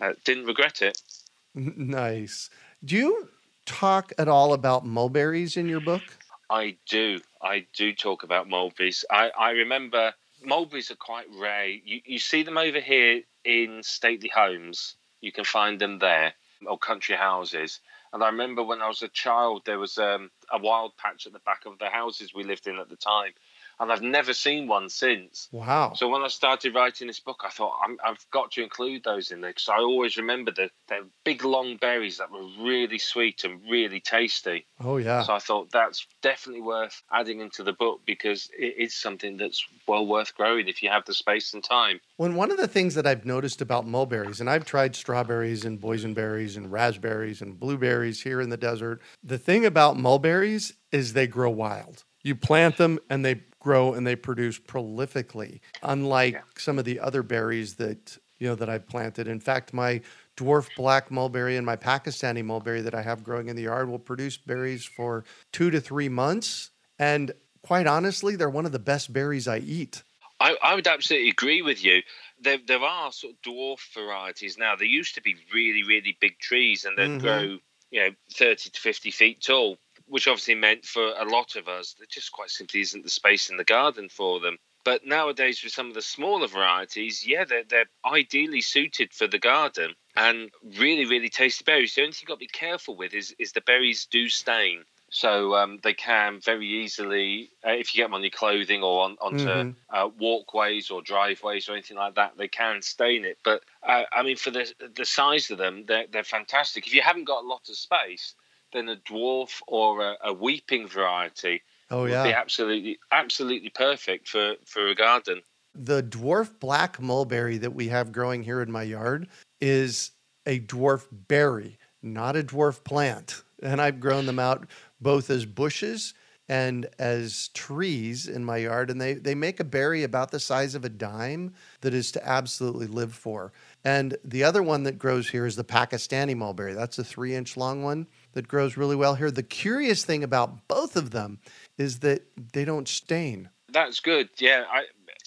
uh, 0.00 0.12
didn't 0.24 0.46
regret 0.46 0.82
it. 0.82 1.00
Nice. 1.54 2.50
Do 2.84 2.94
you 2.94 3.28
talk 3.66 4.12
at 4.16 4.28
all 4.28 4.52
about 4.52 4.86
mulberries 4.86 5.56
in 5.56 5.68
your 5.68 5.80
book? 5.80 6.02
I 6.50 6.76
do. 6.88 7.18
I 7.42 7.66
do 7.74 7.92
talk 7.92 8.22
about 8.22 8.48
mulberries. 8.48 9.04
I, 9.10 9.30
I 9.36 9.50
remember 9.50 10.12
mulberries 10.44 10.90
are 10.90 10.96
quite 10.96 11.26
rare. 11.38 11.68
You, 11.68 12.00
you 12.04 12.18
see 12.18 12.42
them 12.42 12.58
over 12.58 12.80
here 12.80 13.22
in 13.44 13.82
stately 13.82 14.30
homes. 14.34 14.96
You 15.20 15.32
can 15.32 15.44
find 15.44 15.80
them 15.80 15.98
there, 15.98 16.34
or 16.66 16.78
country 16.78 17.16
houses. 17.16 17.80
And 18.12 18.22
I 18.22 18.28
remember 18.28 18.62
when 18.62 18.80
I 18.80 18.88
was 18.88 19.02
a 19.02 19.08
child, 19.08 19.62
there 19.64 19.78
was 19.78 19.98
um, 19.98 20.30
a 20.52 20.58
wild 20.58 20.96
patch 20.96 21.26
at 21.26 21.32
the 21.32 21.40
back 21.40 21.66
of 21.66 21.78
the 21.78 21.90
houses 21.90 22.32
we 22.34 22.44
lived 22.44 22.66
in 22.66 22.78
at 22.78 22.88
the 22.88 22.96
time 22.96 23.32
and 23.80 23.92
I've 23.92 24.02
never 24.02 24.32
seen 24.32 24.66
one 24.66 24.88
since. 24.88 25.48
Wow. 25.52 25.92
So 25.94 26.08
when 26.08 26.22
I 26.22 26.28
started 26.28 26.74
writing 26.74 27.06
this 27.06 27.20
book, 27.20 27.42
I 27.44 27.50
thought 27.50 27.78
i 27.82 28.08
have 28.08 28.18
got 28.32 28.50
to 28.52 28.62
include 28.62 29.04
those 29.04 29.30
in 29.30 29.40
there 29.40 29.50
because 29.50 29.68
I 29.68 29.78
always 29.78 30.16
remember 30.16 30.50
the, 30.50 30.70
the 30.88 31.08
big 31.24 31.44
long 31.44 31.76
berries 31.76 32.18
that 32.18 32.30
were 32.30 32.46
really 32.60 32.98
sweet 32.98 33.44
and 33.44 33.60
really 33.70 34.00
tasty. 34.00 34.66
Oh, 34.80 34.96
yeah. 34.96 35.22
So 35.22 35.32
I 35.32 35.38
thought 35.38 35.70
that's 35.70 36.06
definitely 36.22 36.62
worth 36.62 37.02
adding 37.12 37.40
into 37.40 37.62
the 37.62 37.72
book 37.72 38.00
because 38.04 38.48
it 38.58 38.74
is 38.78 38.94
something 38.94 39.36
that's 39.36 39.64
well 39.86 40.06
worth 40.06 40.34
growing 40.34 40.68
if 40.68 40.82
you 40.82 40.90
have 40.90 41.04
the 41.04 41.14
space 41.14 41.54
and 41.54 41.62
time. 41.62 42.00
When 42.16 42.34
one 42.34 42.50
of 42.50 42.56
the 42.56 42.68
things 42.68 42.94
that 42.94 43.06
I've 43.06 43.24
noticed 43.24 43.60
about 43.60 43.86
mulberries, 43.86 44.40
and 44.40 44.50
I've 44.50 44.64
tried 44.64 44.96
strawberries 44.96 45.64
and 45.64 45.80
boysenberries 45.80 46.56
and 46.56 46.72
raspberries 46.72 47.40
and 47.40 47.58
blueberries 47.58 48.22
here 48.22 48.40
in 48.40 48.50
the 48.50 48.56
desert, 48.56 49.00
the 49.22 49.38
thing 49.38 49.64
about 49.64 49.96
mulberries 49.96 50.74
is 50.90 51.12
they 51.12 51.26
grow 51.26 51.50
wild. 51.50 52.04
You 52.28 52.34
plant 52.34 52.76
them 52.76 52.98
and 53.08 53.24
they 53.24 53.40
grow 53.58 53.94
and 53.94 54.06
they 54.06 54.16
produce 54.16 54.58
prolifically, 54.58 55.60
unlike 55.82 56.34
yeah. 56.34 56.40
some 56.58 56.78
of 56.78 56.84
the 56.84 57.00
other 57.00 57.22
berries 57.22 57.76
that 57.76 58.18
you 58.38 58.46
know 58.46 58.54
that 58.54 58.68
I've 58.68 58.86
planted. 58.86 59.28
In 59.28 59.40
fact, 59.40 59.72
my 59.72 60.02
dwarf 60.36 60.68
black 60.76 61.10
mulberry 61.10 61.56
and 61.56 61.64
my 61.64 61.76
Pakistani 61.76 62.44
mulberry 62.44 62.82
that 62.82 62.94
I 62.94 63.02
have 63.02 63.24
growing 63.24 63.48
in 63.48 63.56
the 63.56 63.62
yard 63.62 63.88
will 63.88 63.98
produce 63.98 64.36
berries 64.36 64.84
for 64.84 65.24
two 65.52 65.70
to 65.70 65.80
three 65.80 66.08
months. 66.08 66.70
And 66.98 67.32
quite 67.62 67.86
honestly, 67.86 68.36
they're 68.36 68.50
one 68.50 68.66
of 68.66 68.72
the 68.72 68.78
best 68.78 69.12
berries 69.12 69.48
I 69.48 69.58
eat. 69.58 70.02
I, 70.38 70.56
I 70.62 70.74
would 70.74 70.86
absolutely 70.86 71.30
agree 71.30 71.62
with 71.62 71.82
you. 71.82 72.02
There, 72.40 72.58
there 72.64 72.82
are 72.82 73.10
sort 73.10 73.32
of 73.32 73.42
dwarf 73.42 73.80
varieties 73.94 74.56
now. 74.56 74.76
There 74.76 74.86
used 74.86 75.14
to 75.14 75.22
be 75.22 75.34
really, 75.52 75.82
really 75.82 76.16
big 76.20 76.38
trees 76.38 76.84
and 76.84 76.96
they'd 76.96 77.08
mm-hmm. 77.08 77.18
grow, 77.18 77.58
you 77.90 78.00
know, 78.00 78.10
30 78.34 78.70
to 78.70 78.80
50 78.80 79.10
feet 79.10 79.42
tall 79.42 79.78
which 80.08 80.28
obviously 80.28 80.54
meant 80.54 80.84
for 80.84 81.12
a 81.18 81.24
lot 81.24 81.56
of 81.56 81.68
us, 81.68 81.94
there 81.98 82.06
just 82.10 82.32
quite 82.32 82.50
simply 82.50 82.80
isn't 82.80 83.04
the 83.04 83.10
space 83.10 83.50
in 83.50 83.56
the 83.56 83.64
garden 83.64 84.08
for 84.08 84.40
them. 84.40 84.58
But 84.84 85.04
nowadays, 85.04 85.62
with 85.62 85.72
some 85.72 85.88
of 85.88 85.94
the 85.94 86.02
smaller 86.02 86.46
varieties, 86.46 87.26
yeah, 87.26 87.44
they're, 87.44 87.64
they're 87.64 87.90
ideally 88.04 88.62
suited 88.62 89.12
for 89.12 89.26
the 89.26 89.38
garden 89.38 89.94
and 90.16 90.50
really, 90.78 91.04
really 91.04 91.28
tasty 91.28 91.62
berries. 91.64 91.94
The 91.94 92.02
only 92.02 92.12
thing 92.12 92.20
you've 92.22 92.28
got 92.28 92.34
to 92.34 92.38
be 92.38 92.46
careful 92.46 92.96
with 92.96 93.12
is, 93.12 93.34
is 93.38 93.52
the 93.52 93.60
berries 93.60 94.06
do 94.10 94.28
stain. 94.28 94.84
So 95.10 95.54
um, 95.54 95.78
they 95.82 95.94
can 95.94 96.40
very 96.40 96.68
easily, 96.68 97.50
uh, 97.66 97.70
if 97.70 97.94
you 97.94 97.98
get 97.98 98.06
them 98.06 98.14
on 98.14 98.22
your 98.22 98.30
clothing 98.30 98.82
or 98.82 99.04
on, 99.04 99.16
onto 99.20 99.44
mm-hmm. 99.44 99.70
uh, 99.90 100.08
walkways 100.18 100.90
or 100.90 101.00
driveways 101.00 101.68
or 101.68 101.72
anything 101.72 101.96
like 101.96 102.16
that, 102.16 102.36
they 102.36 102.48
can 102.48 102.82
stain 102.82 103.24
it. 103.24 103.38
But 103.42 103.62
uh, 103.82 104.02
I 104.12 104.22
mean, 104.22 104.36
for 104.36 104.50
the 104.50 104.70
the 104.94 105.06
size 105.06 105.50
of 105.50 105.56
them, 105.56 105.84
they're 105.86 106.06
they're 106.10 106.24
fantastic. 106.24 106.86
If 106.86 106.94
you 106.94 107.00
haven't 107.00 107.24
got 107.24 107.42
a 107.42 107.46
lot 107.46 107.68
of 107.70 107.76
space, 107.76 108.34
then 108.72 108.88
a 108.88 108.96
dwarf 108.96 109.60
or 109.66 110.02
a, 110.02 110.16
a 110.24 110.32
weeping 110.32 110.88
variety 110.88 111.62
oh, 111.90 112.04
yeah. 112.04 112.22
would 112.22 112.28
be 112.28 112.34
absolutely 112.34 112.98
absolutely 113.12 113.70
perfect 113.70 114.28
for, 114.28 114.54
for 114.64 114.88
a 114.88 114.94
garden. 114.94 115.42
The 115.74 116.02
dwarf 116.02 116.58
black 116.58 117.00
mulberry 117.00 117.58
that 117.58 117.74
we 117.74 117.88
have 117.88 118.12
growing 118.12 118.42
here 118.42 118.62
in 118.62 118.70
my 118.70 118.82
yard 118.82 119.28
is 119.60 120.12
a 120.46 120.60
dwarf 120.60 121.06
berry, 121.10 121.78
not 122.02 122.36
a 122.36 122.42
dwarf 122.42 122.82
plant. 122.82 123.42
And 123.62 123.80
I've 123.80 124.00
grown 124.00 124.26
them 124.26 124.38
out 124.38 124.66
both 125.00 125.30
as 125.30 125.44
bushes 125.44 126.14
and 126.48 126.86
as 126.98 127.48
trees 127.48 128.26
in 128.26 128.44
my 128.44 128.56
yard. 128.56 128.90
And 128.90 129.00
they, 129.00 129.14
they 129.14 129.34
make 129.34 129.60
a 129.60 129.64
berry 129.64 130.02
about 130.02 130.30
the 130.30 130.40
size 130.40 130.74
of 130.74 130.84
a 130.84 130.88
dime 130.88 131.54
that 131.82 131.92
is 131.92 132.10
to 132.12 132.26
absolutely 132.26 132.86
live 132.86 133.12
for. 133.12 133.52
And 133.84 134.16
the 134.24 134.44
other 134.44 134.62
one 134.62 134.84
that 134.84 134.98
grows 134.98 135.28
here 135.28 135.44
is 135.44 135.56
the 135.56 135.64
Pakistani 135.64 136.36
mulberry. 136.36 136.72
That's 136.72 136.98
a 136.98 137.04
three 137.04 137.34
inch 137.34 137.56
long 137.56 137.82
one 137.82 138.06
that 138.38 138.46
grows 138.46 138.76
really 138.76 138.94
well 138.94 139.16
here. 139.16 139.32
The 139.32 139.42
curious 139.42 140.04
thing 140.04 140.22
about 140.22 140.68
both 140.68 140.94
of 140.94 141.10
them 141.10 141.40
is 141.76 141.98
that 141.98 142.22
they 142.52 142.64
don't 142.64 142.86
stain. 142.86 143.50
That's 143.72 143.98
good. 143.98 144.28
Yeah, 144.38 144.62
I, 144.70 144.84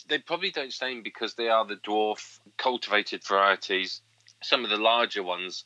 they 0.08 0.18
probably 0.18 0.50
don't 0.50 0.72
stain 0.72 1.04
because 1.04 1.34
they 1.34 1.50
are 1.50 1.66
the 1.66 1.76
dwarf 1.76 2.40
cultivated 2.58 3.22
varieties. 3.22 4.00
Some 4.42 4.64
of 4.64 4.70
the 4.70 4.78
larger 4.78 5.24
ones, 5.24 5.66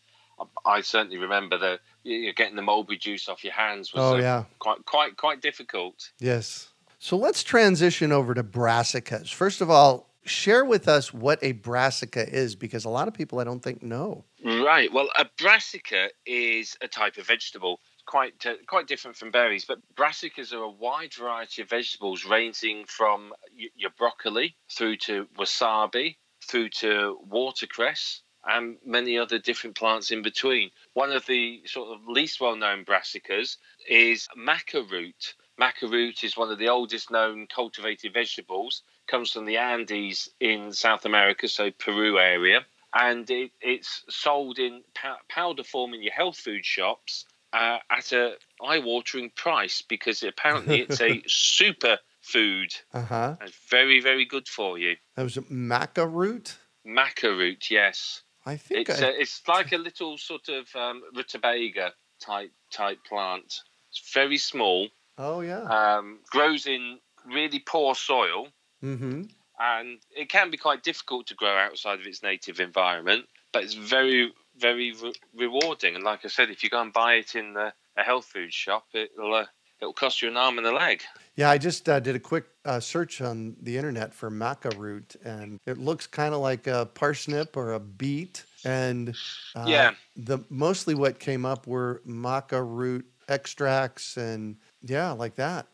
I 0.65 0.81
certainly 0.81 1.19
remember 1.19 1.55
that 1.59 1.81
you're 2.01 2.33
getting 2.33 2.55
the 2.55 2.63
mulberry 2.63 2.97
juice 2.97 3.29
off 3.29 3.43
your 3.43 3.53
hands 3.53 3.93
was 3.93 4.01
oh, 4.01 4.15
uh, 4.15 4.19
yeah. 4.19 4.43
quite 4.57 4.83
quite 4.85 5.15
quite 5.15 5.39
difficult. 5.39 6.11
Yes. 6.19 6.69
So 6.97 7.15
let's 7.15 7.43
transition 7.43 8.11
over 8.11 8.33
to 8.33 8.43
brassicas. 8.43 9.31
First 9.31 9.61
of 9.61 9.69
all, 9.69 10.09
share 10.23 10.65
with 10.65 10.87
us 10.87 11.13
what 11.13 11.37
a 11.43 11.51
brassica 11.51 12.27
is 12.27 12.55
because 12.55 12.85
a 12.85 12.89
lot 12.89 13.07
of 13.07 13.13
people 13.13 13.39
I 13.39 13.43
don't 13.43 13.61
think 13.61 13.83
know. 13.83 14.25
Right. 14.45 14.93
Well, 14.93 15.09
a 15.17 15.25
brassica 15.39 16.09
is 16.25 16.77
a 16.79 16.87
type 16.87 17.17
of 17.17 17.25
vegetable, 17.25 17.79
quite 18.05 18.45
uh, 18.45 18.53
quite 18.67 18.87
different 18.87 19.17
from 19.17 19.31
berries. 19.31 19.65
But 19.65 19.79
brassicas 19.95 20.53
are 20.53 20.61
a 20.61 20.69
wide 20.69 21.15
variety 21.15 21.63
of 21.63 21.69
vegetables, 21.69 22.25
ranging 22.25 22.85
from 22.85 23.33
y- 23.57 23.69
your 23.75 23.89
broccoli 23.97 24.55
through 24.71 24.97
to 24.97 25.27
wasabi, 25.37 26.17
through 26.47 26.69
to 26.81 27.19
watercress, 27.27 28.21
and 28.45 28.77
many 28.85 29.17
other 29.17 29.39
different 29.39 29.75
plants 29.75 30.11
in 30.11 30.21
between. 30.21 30.69
One 30.93 31.11
of 31.11 31.25
the 31.25 31.63
sort 31.65 31.97
of 31.97 32.07
least 32.07 32.39
well-known 32.39 32.85
brassicas 32.85 33.57
is 33.89 34.27
maca 34.37 34.89
root. 34.91 35.33
Maca 35.59 35.91
root 35.91 36.23
is 36.23 36.37
one 36.37 36.51
of 36.51 36.59
the 36.59 36.69
oldest 36.69 37.09
known 37.09 37.47
cultivated 37.47 38.13
vegetables. 38.13 38.83
Comes 39.07 39.31
from 39.31 39.45
the 39.45 39.57
Andes 39.57 40.29
in 40.39 40.71
South 40.71 41.05
America, 41.05 41.47
so 41.47 41.71
Peru 41.71 42.19
area 42.19 42.65
and 42.95 43.29
it, 43.29 43.51
it's 43.61 44.03
sold 44.09 44.57
in 44.57 44.81
powder 45.29 45.63
form 45.63 45.93
in 45.93 46.01
your 46.01 46.13
health 46.13 46.37
food 46.37 46.65
shops 46.65 47.25
uh, 47.53 47.77
at 47.91 48.11
a 48.13 48.33
eye-watering 48.63 49.31
price 49.35 49.83
because 49.87 50.23
apparently 50.23 50.81
it's 50.81 51.01
a 51.01 51.21
super 51.27 51.99
food. 52.21 52.73
Uh-huh. 52.93 53.35
It's 53.41 53.57
very, 53.69 53.99
very 53.99 54.25
good 54.25 54.47
for 54.47 54.77
you. 54.79 54.95
That 55.15 55.23
was 55.23 55.35
maca 55.35 56.11
root. 56.11 56.57
Maca 56.87 57.37
root, 57.37 57.69
yes. 57.69 58.23
I 58.45 58.55
think 58.55 58.89
it's, 58.89 59.01
I... 59.01 59.07
it's 59.07 59.41
like 59.47 59.73
a 59.73 59.77
little 59.77 60.17
sort 60.17 60.47
of 60.47 60.73
um, 60.75 61.01
rutabaga 61.15 61.91
type 62.21 62.51
type 62.71 62.99
plant. 63.07 63.61
It's 63.91 64.13
very 64.13 64.37
small. 64.37 64.87
Oh 65.17 65.41
yeah. 65.41 65.63
Um, 65.63 66.19
grows 66.29 66.65
in 66.65 66.99
really 67.25 67.59
poor 67.59 67.93
soil. 67.95 68.47
Mm-hmm 68.83 69.23
and 69.59 69.99
it 70.15 70.29
can 70.29 70.51
be 70.51 70.57
quite 70.57 70.83
difficult 70.83 71.27
to 71.27 71.35
grow 71.35 71.55
outside 71.57 71.99
of 71.99 72.05
its 72.05 72.23
native 72.23 72.59
environment, 72.59 73.25
but 73.53 73.63
it's 73.63 73.73
very, 73.73 74.31
very 74.57 74.91
re- 74.91 75.13
rewarding. 75.35 75.95
And 75.95 76.03
like 76.03 76.25
I 76.25 76.27
said, 76.27 76.49
if 76.49 76.63
you 76.63 76.69
go 76.69 76.81
and 76.81 76.91
buy 76.91 77.15
it 77.15 77.35
in 77.35 77.53
the, 77.53 77.73
a 77.97 78.03
health 78.03 78.25
food 78.25 78.53
shop, 78.53 78.85
it'll 78.93 79.33
uh, 79.33 79.45
it'll 79.81 79.93
cost 79.93 80.21
you 80.21 80.27
an 80.27 80.37
arm 80.37 80.57
and 80.57 80.67
a 80.67 80.73
leg. 80.73 81.03
Yeah, 81.35 81.49
I 81.49 81.57
just 81.57 81.87
uh, 81.87 81.99
did 81.99 82.15
a 82.15 82.19
quick 82.19 82.45
uh, 82.63 82.79
search 82.79 83.21
on 83.21 83.55
the 83.61 83.77
internet 83.77 84.13
for 84.13 84.29
maca 84.29 84.77
root, 84.77 85.15
and 85.23 85.59
it 85.65 85.77
looks 85.77 86.07
kind 86.07 86.33
of 86.33 86.41
like 86.41 86.67
a 86.67 86.89
parsnip 86.93 87.55
or 87.55 87.73
a 87.73 87.79
beet. 87.79 88.43
And 88.63 89.15
uh, 89.55 89.65
yeah, 89.67 89.91
the 90.15 90.39
mostly 90.49 90.95
what 90.95 91.19
came 91.19 91.45
up 91.45 91.67
were 91.67 92.01
maca 92.07 92.63
root 92.65 93.05
extracts, 93.29 94.17
and 94.17 94.57
yeah, 94.81 95.11
like 95.11 95.35
that. 95.35 95.67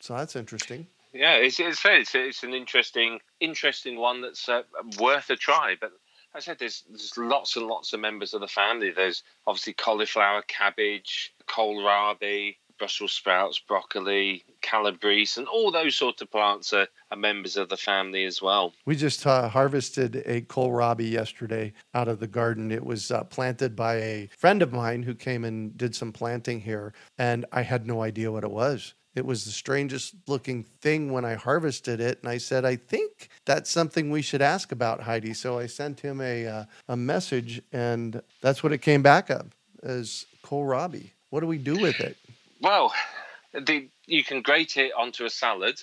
So 0.00 0.16
that's 0.16 0.34
interesting 0.36 0.86
yeah, 1.12 1.36
it's 1.36 1.60
it's, 1.60 1.82
it's, 1.84 2.14
it's 2.14 2.42
an 2.42 2.54
interesting 2.54 3.20
interesting 3.40 3.98
one 3.98 4.20
that's 4.20 4.48
uh, 4.48 4.62
worth 5.00 5.30
a 5.30 5.36
try. 5.36 5.76
But 5.80 5.92
as 6.34 6.44
I 6.44 6.52
said 6.52 6.58
there's 6.58 6.84
there's 6.88 7.16
lots 7.16 7.56
and 7.56 7.66
lots 7.66 7.92
of 7.92 8.00
members 8.00 8.34
of 8.34 8.40
the 8.40 8.48
family. 8.48 8.90
There's 8.90 9.22
obviously 9.46 9.74
cauliflower, 9.74 10.42
cabbage, 10.48 11.34
kohlrabi, 11.48 12.56
Brussels 12.78 13.12
sprouts, 13.12 13.60
broccoli, 13.60 14.44
calabrese, 14.60 15.40
and 15.40 15.46
all 15.46 15.70
those 15.70 15.94
sorts 15.94 16.20
of 16.20 16.30
plants 16.30 16.72
are, 16.72 16.88
are 17.10 17.16
members 17.16 17.56
of 17.56 17.68
the 17.68 17.76
family 17.76 18.24
as 18.24 18.42
well. 18.42 18.74
We 18.86 18.96
just 18.96 19.24
uh, 19.24 19.48
harvested 19.48 20.16
a 20.26 20.40
kohlrabi 20.40 21.08
yesterday 21.10 21.74
out 21.94 22.08
of 22.08 22.18
the 22.18 22.26
garden. 22.26 22.72
It 22.72 22.84
was 22.84 23.10
uh, 23.10 23.22
planted 23.24 23.76
by 23.76 23.96
a 23.96 24.28
friend 24.36 24.62
of 24.62 24.72
mine 24.72 25.04
who 25.04 25.14
came 25.14 25.44
and 25.44 25.76
did 25.76 25.94
some 25.94 26.12
planting 26.12 26.60
here, 26.60 26.92
and 27.18 27.46
I 27.52 27.62
had 27.62 27.86
no 27.86 28.02
idea 28.02 28.32
what 28.32 28.42
it 28.42 28.50
was. 28.50 28.94
It 29.14 29.26
was 29.26 29.44
the 29.44 29.50
strangest 29.50 30.14
looking 30.26 30.64
thing 30.80 31.12
when 31.12 31.24
I 31.24 31.34
harvested 31.34 32.00
it, 32.00 32.18
and 32.22 32.30
I 32.30 32.38
said, 32.38 32.64
"I 32.64 32.76
think 32.76 33.28
that's 33.44 33.70
something 33.70 34.10
we 34.10 34.22
should 34.22 34.42
ask 34.42 34.72
about, 34.72 35.02
Heidi." 35.02 35.34
So 35.34 35.58
I 35.58 35.66
sent 35.66 36.00
him 36.00 36.20
a 36.20 36.46
uh, 36.46 36.64
a 36.88 36.96
message, 36.96 37.60
and 37.72 38.22
that's 38.40 38.62
what 38.62 38.72
it 38.72 38.78
came 38.78 39.02
back 39.02 39.28
of 39.30 39.54
as 39.82 40.26
kohlrabi. 40.42 41.10
What 41.30 41.40
do 41.40 41.46
we 41.46 41.58
do 41.58 41.78
with 41.78 42.00
it? 42.00 42.16
Well, 42.60 42.92
the, 43.52 43.88
you 44.06 44.24
can 44.24 44.40
grate 44.40 44.76
it 44.76 44.92
onto 44.96 45.24
a 45.24 45.30
salad, 45.30 45.82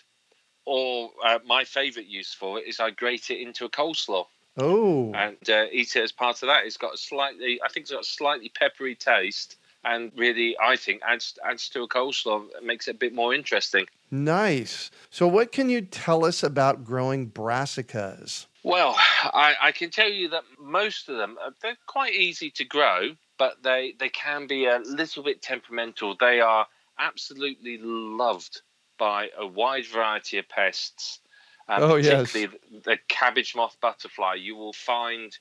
or 0.65 1.11
uh, 1.23 1.39
my 1.45 1.65
favourite 1.65 2.07
use 2.07 2.33
for 2.33 2.59
it 2.59 2.67
is 2.67 2.79
I 2.79 2.91
grate 2.91 3.29
it 3.29 3.41
into 3.41 3.65
a 3.65 3.69
coleslaw. 3.69 4.25
Oh, 4.57 5.13
and 5.13 5.49
uh, 5.49 5.65
eat 5.71 5.95
it 5.95 6.03
as 6.03 6.11
part 6.11 6.41
of 6.41 6.47
that. 6.47 6.65
It's 6.65 6.77
got 6.77 6.95
a 6.95 6.97
slightly, 6.97 7.59
I 7.63 7.69
think 7.69 7.83
it's 7.83 7.91
got 7.91 8.01
a 8.01 8.05
slightly 8.05 8.49
peppery 8.49 8.95
taste, 8.95 9.57
and 9.83 10.11
really, 10.15 10.57
I 10.61 10.75
think 10.75 11.01
adds 11.07 11.37
adds 11.45 11.69
to 11.69 11.83
a 11.83 11.87
coleslaw, 11.87 12.45
makes 12.63 12.87
it 12.87 12.95
a 12.95 12.97
bit 12.97 13.13
more 13.13 13.33
interesting. 13.33 13.85
Nice. 14.11 14.91
So, 15.09 15.27
what 15.27 15.51
can 15.51 15.69
you 15.69 15.81
tell 15.81 16.25
us 16.25 16.43
about 16.43 16.83
growing 16.83 17.29
brassicas? 17.29 18.47
Well, 18.63 18.95
I, 18.97 19.55
I 19.61 19.71
can 19.71 19.89
tell 19.89 20.09
you 20.09 20.29
that 20.29 20.43
most 20.59 21.07
of 21.07 21.17
them 21.17 21.37
uh, 21.41 21.51
they're 21.61 21.77
quite 21.87 22.13
easy 22.13 22.51
to 22.51 22.65
grow 22.65 23.11
but 23.39 23.63
they 23.63 23.95
they 23.97 24.09
can 24.09 24.45
be 24.45 24.65
a 24.65 24.79
little 24.85 25.23
bit 25.23 25.41
temperamental. 25.41 26.15
They 26.19 26.41
are 26.41 26.67
absolutely 26.99 27.79
loved 27.81 28.61
by 28.99 29.29
a 29.35 29.47
wide 29.47 29.87
variety 29.87 30.37
of 30.37 30.47
pests. 30.47 31.21
Um, 31.67 31.83
oh 31.83 31.95
yes, 31.95 32.33
the, 32.33 32.49
the 32.83 32.99
cabbage 33.07 33.55
moth 33.55 33.77
butterfly. 33.81 34.35
You 34.35 34.55
will 34.55 34.73
find 34.73 35.35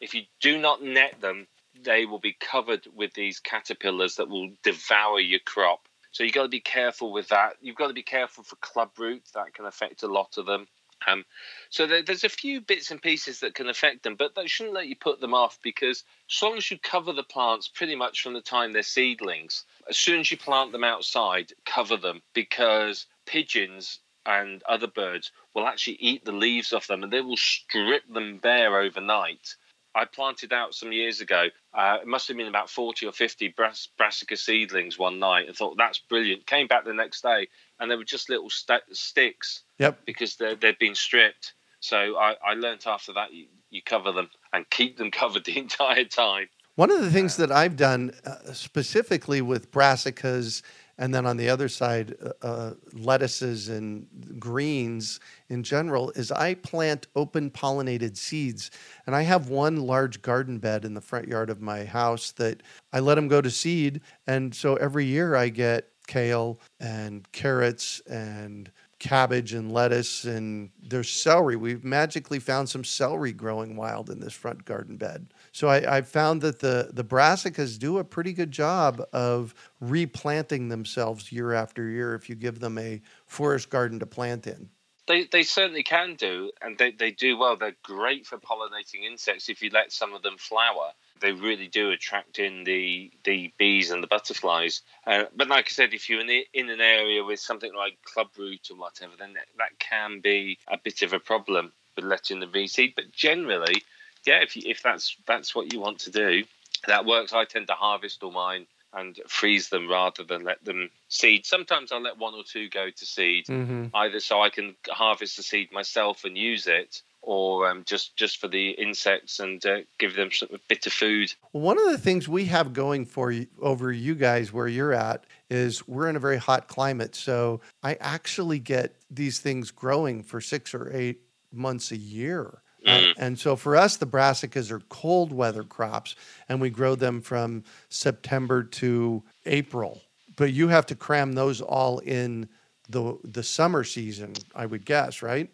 if 0.00 0.12
you 0.12 0.22
do 0.42 0.58
not 0.58 0.82
net 0.82 1.20
them, 1.20 1.46
they 1.82 2.06
will 2.06 2.18
be 2.18 2.36
covered 2.38 2.86
with 2.94 3.14
these 3.14 3.38
caterpillars 3.38 4.16
that 4.16 4.28
will 4.28 4.50
devour 4.62 5.20
your 5.20 5.40
crop. 5.40 5.88
So 6.12 6.24
you've 6.24 6.34
got 6.34 6.44
to 6.44 6.48
be 6.48 6.60
careful 6.60 7.12
with 7.12 7.28
that. 7.28 7.56
You've 7.60 7.76
got 7.76 7.88
to 7.88 7.94
be 7.94 8.02
careful 8.02 8.42
for 8.42 8.56
clubroot. 8.56 9.32
That 9.32 9.54
can 9.54 9.66
affect 9.66 10.02
a 10.02 10.08
lot 10.08 10.38
of 10.38 10.46
them. 10.46 10.66
Um, 11.06 11.24
so 11.68 11.86
there, 11.86 12.02
there's 12.02 12.24
a 12.24 12.28
few 12.28 12.60
bits 12.60 12.90
and 12.90 13.00
pieces 13.02 13.40
that 13.40 13.54
can 13.54 13.68
affect 13.68 14.02
them, 14.02 14.16
but 14.16 14.34
that 14.34 14.48
shouldn't 14.48 14.74
let 14.74 14.88
you 14.88 14.96
put 14.96 15.20
them 15.20 15.34
off 15.34 15.58
because 15.62 16.04
as 16.30 16.42
long 16.42 16.56
as 16.56 16.70
you 16.70 16.78
cover 16.78 17.12
the 17.12 17.22
plants 17.22 17.68
pretty 17.68 17.94
much 17.94 18.22
from 18.22 18.32
the 18.32 18.40
time 18.40 18.72
they're 18.72 18.82
seedlings, 18.82 19.64
as 19.88 19.98
soon 19.98 20.20
as 20.20 20.30
you 20.30 20.38
plant 20.38 20.72
them 20.72 20.84
outside, 20.84 21.52
cover 21.66 21.96
them 21.96 22.22
because 22.32 23.06
pigeons 23.26 24.00
and 24.24 24.62
other 24.64 24.88
birds 24.88 25.30
will 25.54 25.66
actually 25.66 25.96
eat 26.00 26.24
the 26.24 26.32
leaves 26.32 26.72
off 26.72 26.86
them 26.86 27.02
and 27.02 27.12
they 27.12 27.20
will 27.20 27.36
strip 27.36 28.02
them 28.12 28.38
bare 28.38 28.80
overnight. 28.80 29.54
I 29.96 30.04
planted 30.04 30.52
out 30.52 30.74
some 30.74 30.92
years 30.92 31.22
ago. 31.22 31.46
Uh, 31.72 31.98
it 32.02 32.06
must 32.06 32.28
have 32.28 32.36
been 32.36 32.48
about 32.48 32.68
40 32.68 33.06
or 33.06 33.12
50 33.12 33.48
brass, 33.56 33.88
brassica 33.96 34.36
seedlings 34.36 34.98
one 34.98 35.18
night 35.18 35.48
and 35.48 35.56
thought, 35.56 35.76
that's 35.78 35.98
brilliant. 35.98 36.46
Came 36.46 36.66
back 36.66 36.84
the 36.84 36.92
next 36.92 37.22
day 37.22 37.48
and 37.80 37.90
they 37.90 37.96
were 37.96 38.04
just 38.04 38.28
little 38.28 38.50
st- 38.50 38.82
sticks 38.92 39.62
Yep. 39.78 40.00
Because 40.06 40.36
they 40.36 40.54
they've 40.54 40.78
been 40.78 40.94
stripped. 40.94 41.54
So 41.80 42.16
I, 42.16 42.36
I 42.44 42.54
learned 42.54 42.84
after 42.86 43.12
that 43.14 43.32
you, 43.32 43.46
you 43.70 43.82
cover 43.82 44.12
them 44.12 44.30
and 44.52 44.68
keep 44.70 44.98
them 44.98 45.10
covered 45.22 45.44
the 45.44 45.58
entire 45.58 46.04
time. 46.04 46.48
One 46.76 46.90
of 46.90 47.00
the 47.00 47.10
things 47.10 47.38
that 47.38 47.50
I've 47.50 47.76
done 47.76 48.12
uh, 48.26 48.52
specifically 48.52 49.40
with 49.40 49.70
brassicas, 49.70 50.60
and 50.98 51.14
then 51.14 51.26
on 51.26 51.36
the 51.36 51.48
other 51.48 51.68
side, 51.68 52.14
uh, 52.22 52.46
uh, 52.46 52.74
lettuces 52.92 53.68
and 53.68 54.06
greens 54.38 55.20
in 55.48 55.62
general, 55.62 56.10
is 56.10 56.32
I 56.32 56.54
plant 56.54 57.06
open 57.14 57.50
pollinated 57.50 58.16
seeds. 58.16 58.70
And 59.06 59.14
I 59.14 59.22
have 59.22 59.48
one 59.48 59.76
large 59.76 60.22
garden 60.22 60.58
bed 60.58 60.84
in 60.84 60.94
the 60.94 61.00
front 61.00 61.28
yard 61.28 61.50
of 61.50 61.60
my 61.60 61.84
house 61.84 62.32
that 62.32 62.62
I 62.92 63.00
let 63.00 63.16
them 63.16 63.28
go 63.28 63.40
to 63.40 63.50
seed. 63.50 64.00
And 64.26 64.54
so 64.54 64.76
every 64.76 65.04
year 65.04 65.36
I 65.36 65.48
get 65.48 65.90
kale 66.06 66.60
and 66.80 67.30
carrots 67.32 68.00
and 68.08 68.70
cabbage 68.98 69.52
and 69.52 69.72
lettuce 69.72 70.24
and 70.24 70.70
there's 70.82 71.10
celery. 71.10 71.56
We've 71.56 71.84
magically 71.84 72.38
found 72.38 72.68
some 72.68 72.84
celery 72.84 73.32
growing 73.32 73.76
wild 73.76 74.08
in 74.08 74.20
this 74.20 74.32
front 74.32 74.64
garden 74.64 74.96
bed. 74.96 75.26
So 75.56 75.68
I, 75.68 75.96
I 75.96 76.02
found 76.02 76.42
that 76.42 76.58
the, 76.58 76.90
the 76.92 77.02
brassicas 77.02 77.78
do 77.78 77.96
a 77.96 78.04
pretty 78.04 78.34
good 78.34 78.50
job 78.50 79.00
of 79.14 79.54
replanting 79.80 80.68
themselves 80.68 81.32
year 81.32 81.54
after 81.54 81.88
year 81.88 82.14
if 82.14 82.28
you 82.28 82.34
give 82.34 82.60
them 82.60 82.76
a 82.76 83.00
forest 83.24 83.70
garden 83.70 83.98
to 84.00 84.06
plant 84.06 84.46
in. 84.46 84.68
They, 85.08 85.24
they 85.24 85.44
certainly 85.44 85.82
can 85.82 86.16
do, 86.16 86.50
and 86.60 86.76
they, 86.76 86.90
they 86.90 87.10
do 87.10 87.38
well. 87.38 87.56
They're 87.56 87.74
great 87.82 88.26
for 88.26 88.36
pollinating 88.36 89.04
insects 89.10 89.48
if 89.48 89.62
you 89.62 89.70
let 89.72 89.92
some 89.92 90.12
of 90.12 90.20
them 90.22 90.36
flower 90.36 90.92
they 91.20 91.32
really 91.32 91.68
do 91.68 91.90
attract 91.90 92.38
in 92.38 92.64
the 92.64 93.10
the 93.24 93.52
bees 93.58 93.90
and 93.90 94.02
the 94.02 94.06
butterflies. 94.06 94.82
Uh, 95.06 95.24
but 95.34 95.48
like 95.48 95.66
I 95.66 95.70
said, 95.70 95.94
if 95.94 96.08
you're 96.10 96.20
in, 96.20 96.26
the, 96.26 96.46
in 96.52 96.68
an 96.68 96.80
area 96.80 97.24
with 97.24 97.40
something 97.40 97.74
like 97.74 97.96
clubroot 98.04 98.70
or 98.70 98.76
whatever, 98.76 99.12
then 99.18 99.32
that, 99.34 99.46
that 99.58 99.78
can 99.78 100.20
be 100.20 100.58
a 100.68 100.76
bit 100.76 101.02
of 101.02 101.12
a 101.12 101.18
problem 101.18 101.72
with 101.94 102.04
letting 102.04 102.40
the 102.40 102.46
bees 102.46 102.72
seed. 102.72 102.92
But 102.94 103.12
generally, 103.12 103.82
yeah, 104.26 104.42
if 104.42 104.56
you, 104.56 104.62
if 104.66 104.82
that's 104.82 105.16
that's 105.26 105.54
what 105.54 105.72
you 105.72 105.80
want 105.80 105.98
to 106.00 106.10
do, 106.10 106.44
that 106.86 107.06
works. 107.06 107.32
I 107.32 107.44
tend 107.44 107.68
to 107.68 107.74
harvest 107.74 108.22
all 108.22 108.32
mine 108.32 108.66
and 108.92 109.20
freeze 109.28 109.68
them 109.68 109.88
rather 109.88 110.24
than 110.24 110.42
let 110.42 110.64
them 110.64 110.90
seed. 111.08 111.44
Sometimes 111.44 111.92
I'll 111.92 112.00
let 112.00 112.18
one 112.18 112.34
or 112.34 112.44
two 112.44 112.68
go 112.68 112.88
to 112.90 113.06
seed, 113.06 113.46
mm-hmm. 113.46 113.86
either 113.94 114.20
so 114.20 114.40
I 114.40 114.48
can 114.48 114.74
harvest 114.88 115.36
the 115.36 115.42
seed 115.42 115.70
myself 115.70 116.24
and 116.24 116.36
use 116.36 116.66
it, 116.66 117.02
or 117.22 117.68
um, 117.68 117.82
just 117.84 118.16
just 118.16 118.38
for 118.38 118.48
the 118.48 118.70
insects 118.70 119.38
and 119.38 119.64
uh, 119.66 119.78
give 119.98 120.14
them 120.14 120.30
some, 120.32 120.48
a 120.52 120.58
bit 120.68 120.86
of 120.86 120.92
food. 120.92 121.34
One 121.52 121.78
of 121.78 121.90
the 121.90 121.98
things 121.98 122.28
we 122.28 122.46
have 122.46 122.72
going 122.72 123.04
for 123.04 123.30
you, 123.30 123.46
over 123.60 123.92
you 123.92 124.14
guys 124.14 124.52
where 124.52 124.68
you're 124.68 124.94
at 124.94 125.24
is 125.50 125.86
we're 125.86 126.08
in 126.08 126.16
a 126.16 126.20
very 126.20 126.38
hot 126.38 126.68
climate, 126.68 127.14
so 127.14 127.60
I 127.82 127.94
actually 128.00 128.58
get 128.58 128.96
these 129.10 129.40
things 129.40 129.70
growing 129.70 130.22
for 130.22 130.40
six 130.40 130.74
or 130.74 130.90
eight 130.94 131.20
months 131.52 131.90
a 131.90 131.96
year. 131.96 132.62
Mm. 132.86 133.14
and 133.18 133.38
so 133.38 133.56
for 133.56 133.76
us, 133.76 133.96
the 133.96 134.06
brassicas 134.06 134.70
are 134.70 134.80
cold 134.88 135.32
weather 135.32 135.64
crops, 135.64 136.14
and 136.48 136.60
we 136.60 136.70
grow 136.70 136.94
them 136.94 137.20
from 137.20 137.64
September 137.88 138.62
to 138.62 139.22
April. 139.44 140.02
But 140.36 140.52
you 140.52 140.68
have 140.68 140.86
to 140.86 140.94
cram 140.94 141.32
those 141.32 141.60
all 141.60 141.98
in 141.98 142.48
the 142.88 143.18
the 143.24 143.42
summer 143.42 143.84
season, 143.84 144.34
I 144.54 144.66
would 144.66 144.84
guess, 144.84 145.22
right? 145.22 145.50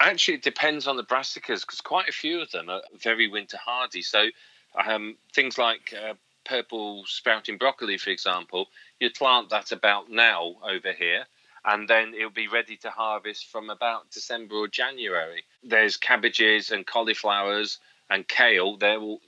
Actually, 0.00 0.34
it 0.34 0.42
depends 0.42 0.86
on 0.86 0.96
the 0.96 1.04
brassicas 1.04 1.60
because 1.60 1.80
quite 1.80 2.08
a 2.08 2.12
few 2.12 2.40
of 2.40 2.50
them 2.50 2.68
are 2.68 2.82
very 3.00 3.28
winter 3.28 3.56
hardy. 3.56 4.02
So 4.02 4.26
um, 4.86 5.16
things 5.32 5.56
like 5.56 5.94
uh, 5.94 6.14
purple 6.44 7.04
sprouting 7.06 7.58
broccoli, 7.58 7.96
for 7.96 8.10
example, 8.10 8.68
you'd 9.00 9.14
plant 9.14 9.50
that 9.50 9.72
about 9.72 10.10
now 10.10 10.56
over 10.62 10.92
here, 10.92 11.26
and 11.64 11.88
then 11.88 12.14
it'll 12.14 12.30
be 12.30 12.48
ready 12.48 12.76
to 12.78 12.90
harvest 12.90 13.50
from 13.50 13.70
about 13.70 14.10
December 14.10 14.56
or 14.56 14.68
January. 14.68 15.44
There's 15.62 15.96
cabbages 15.96 16.70
and 16.70 16.86
cauliflowers 16.86 17.78
and 18.10 18.28
kale. 18.28 18.76
They're 18.76 18.98
all 18.98 19.20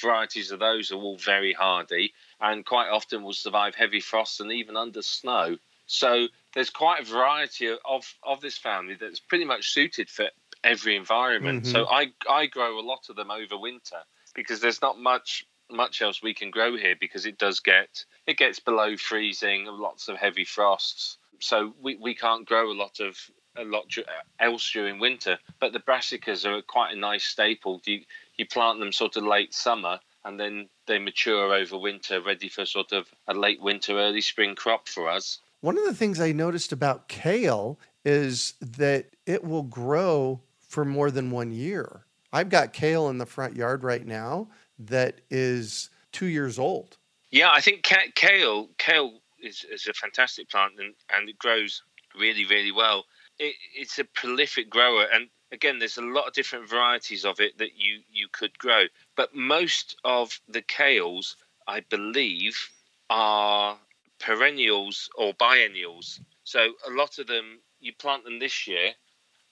varieties 0.00 0.50
of 0.50 0.58
those 0.58 0.92
are 0.92 0.96
all 0.96 1.16
very 1.16 1.52
hardy 1.52 2.12
and 2.40 2.64
quite 2.64 2.88
often 2.88 3.22
will 3.22 3.32
survive 3.32 3.74
heavy 3.74 4.00
frosts 4.00 4.40
and 4.40 4.52
even 4.52 4.76
under 4.76 5.02
snow. 5.02 5.56
So 5.86 6.28
there's 6.54 6.70
quite 6.70 7.02
a 7.02 7.04
variety 7.04 7.68
of, 7.68 8.14
of 8.22 8.40
this 8.40 8.58
family 8.58 8.94
that's 8.94 9.20
pretty 9.20 9.46
much 9.46 9.70
suited 9.70 10.10
for 10.10 10.26
every 10.64 10.96
environment. 10.96 11.62
Mm-hmm. 11.62 11.72
So 11.72 11.86
I 11.86 12.12
I 12.28 12.46
grow 12.46 12.78
a 12.78 12.82
lot 12.82 13.08
of 13.08 13.16
them 13.16 13.30
over 13.30 13.56
winter 13.56 13.98
because 14.34 14.60
there's 14.60 14.82
not 14.82 14.98
much 14.98 15.46
much 15.70 16.00
else 16.00 16.22
we 16.22 16.34
can 16.34 16.50
grow 16.50 16.76
here 16.76 16.96
because 16.98 17.26
it 17.26 17.38
does 17.38 17.60
get 17.60 18.04
it 18.26 18.36
gets 18.36 18.58
below 18.58 18.96
freezing, 18.96 19.66
lots 19.66 20.08
of 20.08 20.16
heavy 20.16 20.44
frosts. 20.44 21.17
So 21.40 21.74
we, 21.80 21.96
we 21.96 22.14
can't 22.14 22.46
grow 22.46 22.72
a 22.72 22.74
lot 22.74 23.00
of 23.00 23.16
a 23.56 23.64
lot 23.64 23.92
else 24.38 24.70
during 24.72 25.00
winter. 25.00 25.38
But 25.60 25.72
the 25.72 25.80
brassicas 25.80 26.44
are 26.44 26.62
quite 26.62 26.92
a 26.92 26.98
nice 26.98 27.24
staple. 27.24 27.80
You 27.84 28.02
you 28.36 28.46
plant 28.46 28.78
them 28.78 28.92
sort 28.92 29.16
of 29.16 29.24
late 29.24 29.52
summer 29.52 30.00
and 30.24 30.38
then 30.38 30.68
they 30.86 30.98
mature 30.98 31.54
over 31.54 31.78
winter, 31.78 32.20
ready 32.20 32.48
for 32.48 32.64
sort 32.64 32.92
of 32.92 33.06
a 33.26 33.34
late 33.34 33.60
winter, 33.60 33.98
early 33.98 34.20
spring 34.20 34.54
crop 34.54 34.88
for 34.88 35.08
us. 35.08 35.38
One 35.60 35.78
of 35.78 35.84
the 35.84 35.94
things 35.94 36.20
I 36.20 36.32
noticed 36.32 36.72
about 36.72 37.08
kale 37.08 37.78
is 38.04 38.54
that 38.60 39.06
it 39.26 39.42
will 39.42 39.62
grow 39.62 40.40
for 40.60 40.84
more 40.84 41.10
than 41.10 41.30
one 41.30 41.50
year. 41.50 42.04
I've 42.32 42.48
got 42.48 42.72
kale 42.72 43.08
in 43.08 43.18
the 43.18 43.26
front 43.26 43.56
yard 43.56 43.82
right 43.82 44.06
now 44.06 44.48
that 44.78 45.20
is 45.30 45.90
two 46.12 46.26
years 46.26 46.58
old. 46.58 46.98
Yeah, 47.30 47.50
I 47.50 47.60
think 47.60 47.82
kale 47.82 48.68
kale 48.78 49.20
is, 49.42 49.64
is 49.70 49.86
a 49.86 49.92
fantastic 49.92 50.50
plant 50.50 50.74
and, 50.78 50.94
and 51.12 51.28
it 51.28 51.38
grows 51.38 51.82
really 52.18 52.46
really 52.46 52.72
well. 52.72 53.04
It, 53.38 53.54
it's 53.76 53.98
a 53.98 54.04
prolific 54.04 54.70
grower 54.70 55.06
and 55.12 55.28
again, 55.52 55.78
there's 55.78 55.98
a 55.98 56.02
lot 56.02 56.26
of 56.26 56.32
different 56.32 56.68
varieties 56.68 57.24
of 57.24 57.40
it 57.40 57.58
that 57.58 57.76
you 57.76 58.00
you 58.10 58.28
could 58.32 58.58
grow, 58.58 58.84
but 59.16 59.34
most 59.34 59.96
of 60.04 60.38
the 60.48 60.62
kales, 60.62 61.36
I 61.66 61.80
believe, 61.80 62.70
are 63.10 63.78
perennials 64.18 65.08
or 65.16 65.32
biennials. 65.34 66.20
So 66.44 66.72
a 66.86 66.90
lot 66.90 67.18
of 67.18 67.26
them, 67.26 67.60
you 67.80 67.92
plant 67.94 68.24
them 68.24 68.38
this 68.38 68.66
year, 68.66 68.92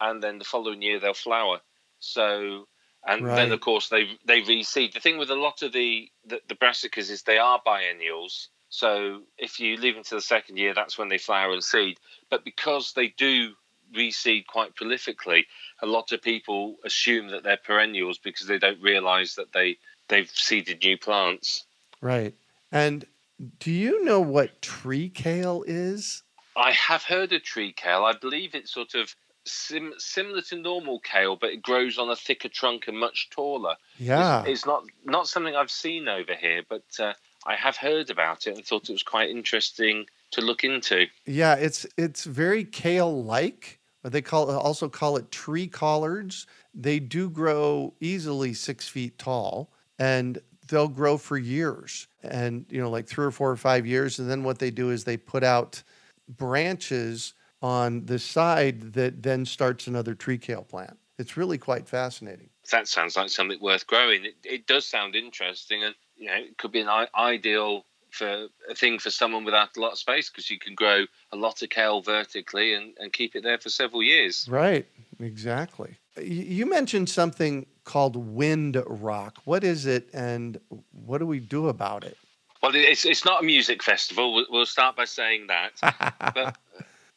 and 0.01 0.23
then 0.23 0.39
the 0.39 0.45
following 0.45 0.83
year 0.83 0.99
they'll 0.99 1.15
flower. 1.15 1.61
So 1.99 2.67
and 3.07 3.25
right. 3.25 3.37
then 3.37 3.53
of 3.53 3.61
course 3.61 3.89
they 3.89 4.09
they 4.25 4.43
reseed. 4.43 4.93
The 4.93 5.01
thing 5.01 5.19
with 5.19 5.31
a 5.31 5.35
lot 5.35 5.63
of 5.63 5.73
the, 5.73 6.11
the 6.27 6.41
the 6.49 6.55
brassicas 6.55 7.11
is 7.11 7.23
they 7.23 7.39
are 7.39 7.61
biennials. 7.65 8.49
So 8.69 9.23
if 9.39 9.61
you 9.61 9.77
leave 9.77 9.95
them 9.95 10.05
to 10.05 10.17
the 10.17 10.21
second 10.21 10.59
year, 10.59 10.75
that's 10.75 10.99
when 10.99 11.09
they 11.09 11.19
flower 11.19 11.53
and 11.53 11.63
seed. 11.63 11.99
But 12.31 12.45
because 12.45 12.93
they 12.93 13.09
do 13.09 13.53
reseed 13.95 14.47
quite 14.47 14.75
prolifically, 14.75 15.45
a 15.81 15.87
lot 15.87 16.13
of 16.13 16.23
people 16.23 16.77
assume 16.85 17.29
that 17.29 17.43
they're 17.43 17.57
perennials 17.57 18.19
because 18.19 18.47
they 18.47 18.59
don't 18.59 18.81
realise 18.83 19.35
that 19.37 19.53
they 19.53 19.79
they've 20.09 20.31
seeded 20.31 20.83
new 20.83 20.99
plants. 20.99 21.65
Right. 22.01 22.35
And 22.73 23.07
do 23.59 23.71
you 23.71 24.05
know 24.05 24.21
what 24.21 24.63
tree 24.63 25.09
kale 25.09 25.65
is? 25.67 26.23
I 26.57 26.73
have 26.73 27.03
heard 27.03 27.33
of 27.33 27.43
tree 27.43 27.73
kale. 27.73 28.05
I 28.05 28.15
believe 28.15 28.55
it's 28.55 28.73
sort 28.73 28.95
of 28.95 29.15
sim- 29.45 29.95
similar 29.99 30.41
to 30.43 30.57
normal 30.57 31.01
kale, 31.01 31.37
but 31.37 31.51
it 31.51 31.63
grows 31.63 31.99
on 31.99 32.11
a 32.11 32.17
thicker 32.17 32.49
trunk 32.49 32.89
and 32.89 32.99
much 32.99 33.29
taller. 33.31 33.77
Yeah, 33.99 34.41
it's, 34.41 34.51
it's 34.51 34.67
not 34.67 34.85
not 35.05 35.29
something 35.29 35.55
I've 35.55 35.71
seen 35.71 36.09
over 36.09 36.35
here, 36.35 36.63
but 36.69 36.85
uh, 36.99 37.13
I 37.47 37.55
have 37.55 37.77
heard 37.77 38.11
about 38.11 38.47
it 38.47 38.57
and 38.57 38.65
thought 38.65 38.89
it 38.89 38.93
was 38.93 39.03
quite 39.03 39.31
interesting 39.31 40.07
to 40.33 40.41
look 40.41 40.65
into. 40.65 41.07
Yeah, 41.25 41.55
it's 41.55 41.87
it's 41.97 42.25
very 42.25 42.65
kale 42.65 43.23
like. 43.23 43.81
They 44.03 44.23
call 44.23 44.51
also 44.51 44.89
call 44.89 45.17
it 45.17 45.31
tree 45.31 45.67
collards. 45.67 46.47
They 46.75 46.99
do 46.99 47.31
grow 47.31 47.95
easily 48.01 48.53
six 48.55 48.89
feet 48.89 49.19
tall, 49.19 49.73
and 49.99 50.39
they'll 50.69 50.89
grow 50.89 51.19
for 51.19 51.39
years, 51.39 52.07
and 52.23 52.67
you 52.69 52.81
know, 52.81 52.91
like 52.91 53.07
three 53.07 53.25
or 53.25 53.31
four 53.31 53.51
or 53.51 53.57
five 53.57 53.87
years. 53.87 54.19
And 54.19 54.31
then 54.31 54.45
what 54.45 54.59
they 54.59 54.71
do 54.71 54.91
is 54.91 55.05
they 55.05 55.17
put 55.17 55.43
out 55.43 55.83
branches 56.29 57.35
on 57.63 58.05
the 58.07 58.19
side 58.19 58.93
that 58.93 59.23
then 59.23 59.45
starts 59.45 59.87
another 59.87 60.15
tree 60.15 60.39
kale 60.39 60.63
plant. 60.63 60.97
It's 61.19 61.37
really 61.37 61.59
quite 61.59 61.89
fascinating. 61.89 62.51
That 62.71 62.89
sounds 62.89 63.17
like 63.17 63.31
something 63.31 63.59
worth 63.61 63.87
growing. 63.87 64.25
It, 64.25 64.35
it 64.45 64.67
does 64.67 64.85
sound 64.87 65.17
interesting, 65.17 65.83
and 65.83 65.95
you 66.17 66.27
know, 66.27 66.35
it 66.35 66.59
could 66.59 66.73
be 66.73 66.81
an 66.81 66.89
I- 66.89 67.09
ideal 67.15 67.85
for 68.11 68.49
a 68.71 68.75
thing 68.75 68.99
for 68.99 69.11
someone 69.11 69.45
without 69.45 69.77
a 69.77 69.81
lot 69.81 69.93
of 69.93 69.99
space 69.99 70.31
because 70.31 70.51
you 70.51 70.59
can 70.59 70.75
grow 70.75 71.05
a 71.33 71.37
lot 71.37 71.63
of 71.63 71.69
kale 71.69 72.01
vertically 72.01 72.73
and, 72.75 72.95
and 72.99 73.13
keep 73.13 73.37
it 73.37 73.43
there 73.43 73.59
for 73.59 73.69
several 73.69 74.03
years. 74.03 74.47
Right, 74.49 74.87
exactly. 75.21 75.97
You 76.21 76.67
mentioned 76.67 77.11
something 77.11 77.67
called 77.85 78.17
wind 78.17 78.83
rock. 78.87 79.39
What 79.45 79.65
is 79.65 79.85
it, 79.85 80.09
and 80.15 80.59
what 80.93 81.19
do 81.19 81.27
we 81.27 81.41
do 81.41 81.69
about 81.69 82.05
it? 82.05 82.17
Well, 82.63 82.73
it's 82.75 83.05
it's 83.05 83.25
not 83.25 83.43
a 83.43 83.47
music 83.47 83.83
festival. 83.83 84.35
We'll, 84.35 84.47
we'll 84.49 84.67
start 84.67 84.97
by 84.97 85.05
saying 85.05 85.49
that. 85.49 85.73
but 86.35 86.57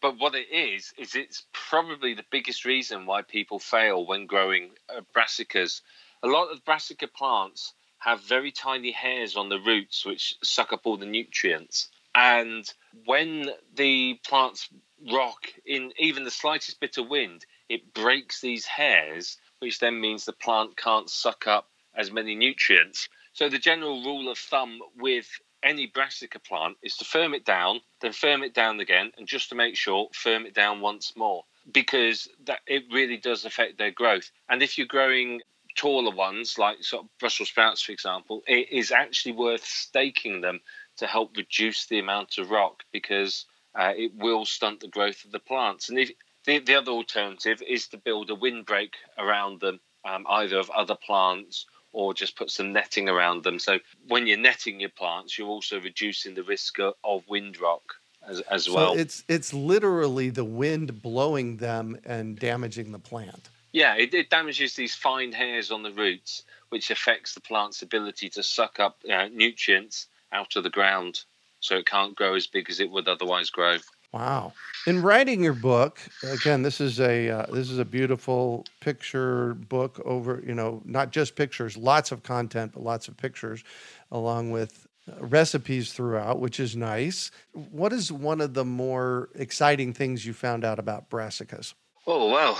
but 0.02 0.20
what 0.20 0.36
it 0.36 0.52
is 0.52 0.94
is 0.98 1.16
it's 1.16 1.44
probably 1.54 2.14
the 2.14 2.26
biggest 2.30 2.66
reason 2.66 3.06
why 3.06 3.22
people 3.22 3.58
fail 3.58 4.06
when 4.06 4.26
growing 4.26 4.72
uh, 4.90 5.02
brassicas. 5.16 5.82
A 6.24 6.28
lot 6.28 6.52
of 6.52 6.64
brassica 6.66 7.08
plants 7.08 7.74
have 8.00 8.22
very 8.22 8.52
tiny 8.52 8.92
hairs 8.92 9.36
on 9.36 9.50
the 9.50 9.60
roots 9.60 10.06
which 10.06 10.36
suck 10.44 10.74
up 10.74 10.82
all 10.86 10.98
the 10.98 11.06
nutrients. 11.06 11.90
And 12.16 12.66
when 13.06 13.52
the 13.76 14.20
plants 14.26 14.70
rock 15.12 15.48
in 15.66 15.94
even 15.98 16.24
the 16.24 16.32
slightest 16.32 16.80
bit 16.80 16.98
of 16.98 17.08
wind, 17.08 17.46
it 17.70 17.94
breaks 17.94 18.42
these 18.42 18.66
hairs, 18.66 19.38
which 19.60 19.80
then 19.80 20.02
means 20.02 20.26
the 20.26 20.34
plant 20.34 20.76
can't 20.76 21.10
suck 21.10 21.48
up 21.48 21.70
as 21.96 22.12
many 22.12 22.36
nutrients. 22.36 23.10
So 23.34 23.48
the 23.48 23.60
general 23.60 24.04
rule 24.04 24.30
of 24.30 24.38
thumb 24.38 24.80
with 24.98 25.28
any 25.62 25.88
brassica 25.88 26.40
plant 26.40 26.78
is 26.82 26.98
to 26.98 27.06
firm 27.06 27.34
it 27.34 27.46
down, 27.46 27.82
then 28.02 28.14
firm 28.14 28.44
it 28.44 28.54
down 28.54 28.80
again, 28.80 29.12
and 29.18 29.28
just 29.28 29.50
to 29.50 29.56
make 29.56 29.76
sure, 29.76 30.10
firm 30.14 30.46
it 30.46 30.54
down 30.54 30.82
once 30.82 31.14
more 31.16 31.44
because 31.72 32.28
that 32.46 32.60
it 32.68 32.84
really 32.92 33.18
does 33.18 33.46
affect 33.46 33.78
their 33.78 33.92
growth. 33.92 34.32
And 34.50 34.64
if 34.64 34.78
you're 34.78 34.88
growing 34.88 35.42
taller 35.76 36.14
ones 36.14 36.58
like 36.58 36.84
sort 36.84 37.04
of 37.04 37.10
Brussels 37.20 37.50
sprouts, 37.50 37.82
for 37.82 37.92
example, 37.92 38.44
it 38.48 38.70
is 38.72 38.92
actually 38.92 39.34
worth 39.34 39.66
staking 39.66 40.42
them 40.42 40.60
to 40.98 41.08
help 41.08 41.36
reduce 41.38 41.86
the 41.88 42.00
amount 42.00 42.38
of 42.38 42.52
rock 42.52 42.84
because 42.92 43.46
uh, 43.76 43.94
it 43.96 44.12
will 44.16 44.46
stunt 44.46 44.80
the 44.80 44.88
growth 44.88 45.24
of 45.26 45.32
the 45.32 45.40
plants. 45.40 45.90
And 45.90 46.00
if 46.00 46.12
the, 46.46 46.60
the 46.60 46.76
other 46.76 46.92
alternative 46.92 47.62
is 47.68 47.88
to 47.90 47.98
build 47.98 48.30
a 48.30 48.36
windbreak 48.36 48.94
around 49.18 49.62
them, 49.62 49.80
um, 50.06 50.26
either 50.30 50.58
of 50.58 50.70
other 50.72 50.96
plants 50.96 51.66
or 51.92 52.14
just 52.14 52.38
put 52.38 52.52
some 52.52 52.72
netting 52.72 53.10
around 53.10 53.44
them. 53.44 53.60
So 53.60 53.80
when 54.08 54.28
you're 54.28 54.38
netting 54.38 54.80
your 54.80 54.90
plants, 54.90 55.38
you're 55.38 55.48
also 55.48 55.80
reducing 55.80 56.36
the 56.36 56.44
risk 56.44 56.78
of 56.80 57.28
wind 57.28 57.60
rock 57.60 57.96
as, 58.28 58.42
as 58.42 58.66
so 58.66 58.76
well. 58.76 58.94
It's 58.98 59.24
it's 59.28 59.54
literally 59.54 60.30
the 60.30 60.44
wind 60.44 61.02
blowing 61.02 61.58
them 61.58 61.98
and 62.06 62.38
damaging 62.38 62.92
the 62.92 63.00
plant. 63.00 63.50
Yeah, 63.72 63.96
it, 63.96 64.14
it 64.14 64.30
damages 64.30 64.76
these 64.76 64.96
fine 64.96 65.32
hairs 65.32 65.72
on 65.72 65.84
the 65.84 65.92
roots, 65.92 66.44
which 66.70 66.90
affects 66.90 67.34
the 67.34 67.42
plant's 67.42 67.82
ability 67.82 68.30
to 68.30 68.44
suck 68.44 68.80
up 68.80 69.02
uh, 69.12 69.28
nutrients 69.32 70.08
out 70.32 70.56
of 70.56 70.64
the 70.64 70.70
ground, 70.70 71.24
so 71.60 71.78
it 71.78 71.86
can't 71.86 72.16
grow 72.16 72.36
as 72.36 72.48
big 72.48 72.70
as 72.70 72.80
it 72.80 72.90
would 72.90 73.08
otherwise 73.08 73.50
grow. 73.50 73.78
Wow. 74.12 74.54
In 74.88 75.04
writing 75.04 75.44
your 75.44 75.54
book, 75.54 76.00
again, 76.24 76.64
this 76.64 76.82
is 76.82 77.00
a 77.00 77.30
uh, 77.30 77.46
this 77.52 77.70
is 77.70 77.78
a 77.78 77.86
beautiful 77.86 78.66
picture 78.80 79.54
book 79.54 80.02
over, 80.04 80.44
you 80.46 80.56
know, 80.56 80.82
not 80.84 81.12
just 81.12 81.36
pictures, 81.36 81.78
lots 81.78 82.12
of 82.12 82.24
content, 82.24 82.72
but 82.74 82.82
lots 82.82 83.08
of 83.08 83.18
pictures 83.18 83.64
along 84.12 84.50
with 84.50 84.88
uh, 85.08 85.24
recipes 85.24 85.94
throughout, 85.94 86.40
which 86.40 86.60
is 86.60 86.76
nice. 86.76 87.30
What 87.54 87.94
is 87.94 88.12
one 88.12 88.42
of 88.42 88.56
the 88.56 88.66
more 88.66 89.30
exciting 89.36 89.94
things 89.94 90.26
you 90.26 90.34
found 90.34 90.66
out 90.66 90.80
about 90.80 91.12
brassicas? 91.12 91.76
Oh, 92.08 92.32
well, 92.32 92.60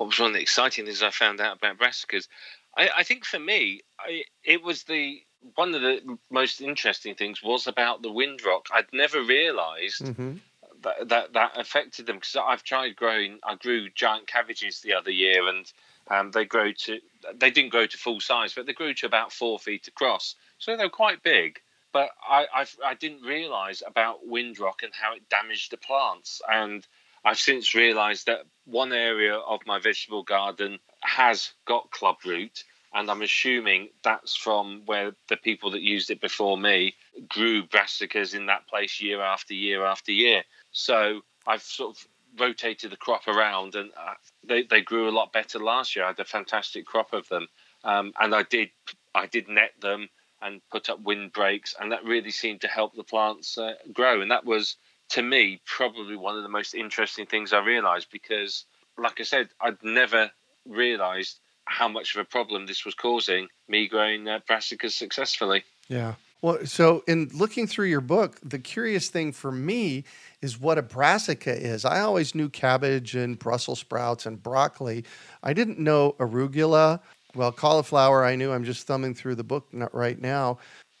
what 0.00 0.06
was 0.06 0.18
one 0.18 0.28
of 0.28 0.34
the 0.34 0.40
exciting 0.40 0.86
things 0.86 1.02
I 1.02 1.10
found 1.10 1.42
out 1.42 1.58
about 1.58 1.76
brassicas? 1.76 2.26
I, 2.74 2.88
I 2.96 3.02
think 3.02 3.26
for 3.26 3.38
me, 3.38 3.82
I, 3.98 4.22
it 4.42 4.62
was 4.62 4.84
the 4.84 5.20
one 5.54 5.74
of 5.74 5.82
the 5.82 6.16
most 6.30 6.62
interesting 6.62 7.14
things 7.14 7.42
was 7.42 7.66
about 7.66 8.00
the 8.00 8.08
windrock. 8.08 8.62
I'd 8.72 8.86
never 8.94 9.22
realized 9.22 10.00
mm-hmm. 10.00 10.36
that, 10.84 11.08
that 11.10 11.32
that 11.34 11.60
affected 11.60 12.06
them 12.06 12.16
because 12.16 12.34
I've 12.34 12.62
tried 12.62 12.96
growing. 12.96 13.40
I 13.44 13.56
grew 13.56 13.90
giant 13.90 14.26
cabbages 14.26 14.80
the 14.80 14.94
other 14.94 15.10
year, 15.10 15.46
and 15.46 15.70
um, 16.08 16.30
they 16.30 16.46
grow 16.46 16.72
to 16.72 16.98
they 17.34 17.50
didn't 17.50 17.70
grow 17.70 17.84
to 17.84 17.98
full 17.98 18.20
size, 18.20 18.54
but 18.54 18.64
they 18.64 18.72
grew 18.72 18.94
to 18.94 19.06
about 19.06 19.34
four 19.34 19.58
feet 19.58 19.86
across, 19.86 20.34
so 20.56 20.78
they're 20.78 20.88
quite 20.88 21.22
big. 21.22 21.60
But 21.92 22.08
I 22.26 22.46
I've, 22.54 22.74
I 22.82 22.94
did 22.94 23.20
not 23.20 23.28
realize 23.28 23.82
about 23.86 24.26
windrock 24.26 24.82
and 24.82 24.94
how 24.94 25.14
it 25.14 25.28
damaged 25.28 25.72
the 25.72 25.76
plants, 25.76 26.40
and 26.50 26.86
I've 27.24 27.38
since 27.38 27.74
realised 27.74 28.26
that 28.26 28.46
one 28.64 28.92
area 28.92 29.34
of 29.34 29.60
my 29.66 29.78
vegetable 29.78 30.22
garden 30.22 30.78
has 31.02 31.52
got 31.66 31.90
clubroot, 31.90 32.64
and 32.94 33.10
I'm 33.10 33.22
assuming 33.22 33.88
that's 34.02 34.36
from 34.36 34.82
where 34.86 35.12
the 35.28 35.36
people 35.36 35.70
that 35.72 35.82
used 35.82 36.10
it 36.10 36.20
before 36.20 36.58
me 36.58 36.94
grew 37.28 37.64
brassicas 37.66 38.34
in 38.34 38.46
that 38.46 38.66
place 38.68 39.00
year 39.00 39.20
after 39.20 39.54
year 39.54 39.84
after 39.84 40.12
year. 40.12 40.42
So 40.72 41.20
I've 41.46 41.62
sort 41.62 41.96
of 41.96 42.06
rotated 42.38 42.90
the 42.90 42.96
crop 42.96 43.28
around, 43.28 43.74
and 43.74 43.90
uh, 43.96 44.14
they 44.44 44.62
they 44.62 44.80
grew 44.80 45.08
a 45.08 45.10
lot 45.18 45.32
better 45.32 45.58
last 45.58 45.94
year. 45.94 46.04
I 46.04 46.08
had 46.08 46.20
a 46.20 46.24
fantastic 46.24 46.86
crop 46.86 47.12
of 47.12 47.28
them, 47.28 47.48
um, 47.84 48.12
and 48.20 48.34
I 48.34 48.42
did 48.44 48.70
I 49.14 49.26
did 49.26 49.48
net 49.48 49.72
them 49.80 50.08
and 50.42 50.62
put 50.70 50.88
up 50.88 51.00
windbreaks, 51.02 51.74
and 51.78 51.92
that 51.92 52.04
really 52.04 52.30
seemed 52.30 52.62
to 52.62 52.68
help 52.68 52.94
the 52.94 53.04
plants 53.04 53.58
uh, 53.58 53.74
grow. 53.92 54.22
And 54.22 54.30
that 54.30 54.44
was 54.44 54.76
to 55.10 55.22
me 55.22 55.60
probably 55.66 56.16
one 56.16 56.36
of 56.36 56.42
the 56.42 56.48
most 56.48 56.74
interesting 56.74 57.26
things 57.26 57.52
I 57.52 57.58
realised 57.58 58.08
because, 58.10 58.64
like 58.96 59.20
I 59.20 59.24
said, 59.24 59.48
I'd 59.60 59.82
never 59.82 60.30
realised 60.66 61.40
how 61.66 61.88
much 61.88 62.14
of 62.14 62.20
a 62.20 62.24
problem 62.24 62.66
this 62.66 62.84
was 62.84 62.94
causing 62.94 63.48
me 63.68 63.86
growing 63.88 64.28
uh, 64.28 64.40
brassicas 64.48 64.92
successfully. 64.92 65.64
Yeah. 65.88 66.14
Well, 66.42 66.64
so 66.64 67.04
in 67.06 67.30
looking 67.34 67.66
through 67.66 67.86
your 67.86 68.00
book, 68.00 68.38
the 68.42 68.58
curious 68.58 69.08
thing 69.08 69.32
for 69.32 69.52
me 69.52 70.04
is 70.40 70.58
what 70.58 70.78
a 70.78 70.82
brassica 70.82 71.54
is. 71.54 71.84
I 71.84 72.00
always 72.00 72.34
knew 72.34 72.48
cabbage 72.48 73.14
and 73.14 73.38
Brussels 73.38 73.80
sprouts 73.80 74.24
and 74.24 74.42
broccoli. 74.42 75.04
I 75.42 75.52
didn't 75.52 75.78
know 75.78 76.16
arugula. 76.18 77.00
Well, 77.34 77.52
cauliflower, 77.52 78.24
I 78.24 78.36
knew. 78.36 78.52
I'm 78.52 78.64
just 78.64 78.86
thumbing 78.86 79.14
through 79.14 79.34
the 79.34 79.44
book 79.44 79.68
right 79.92 80.20
now. 80.20 80.58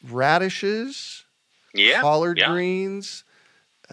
Radishes, 0.08 1.24
yeah, 1.74 2.00
collard 2.00 2.38
yeah. 2.38 2.52
greens, 2.52 3.24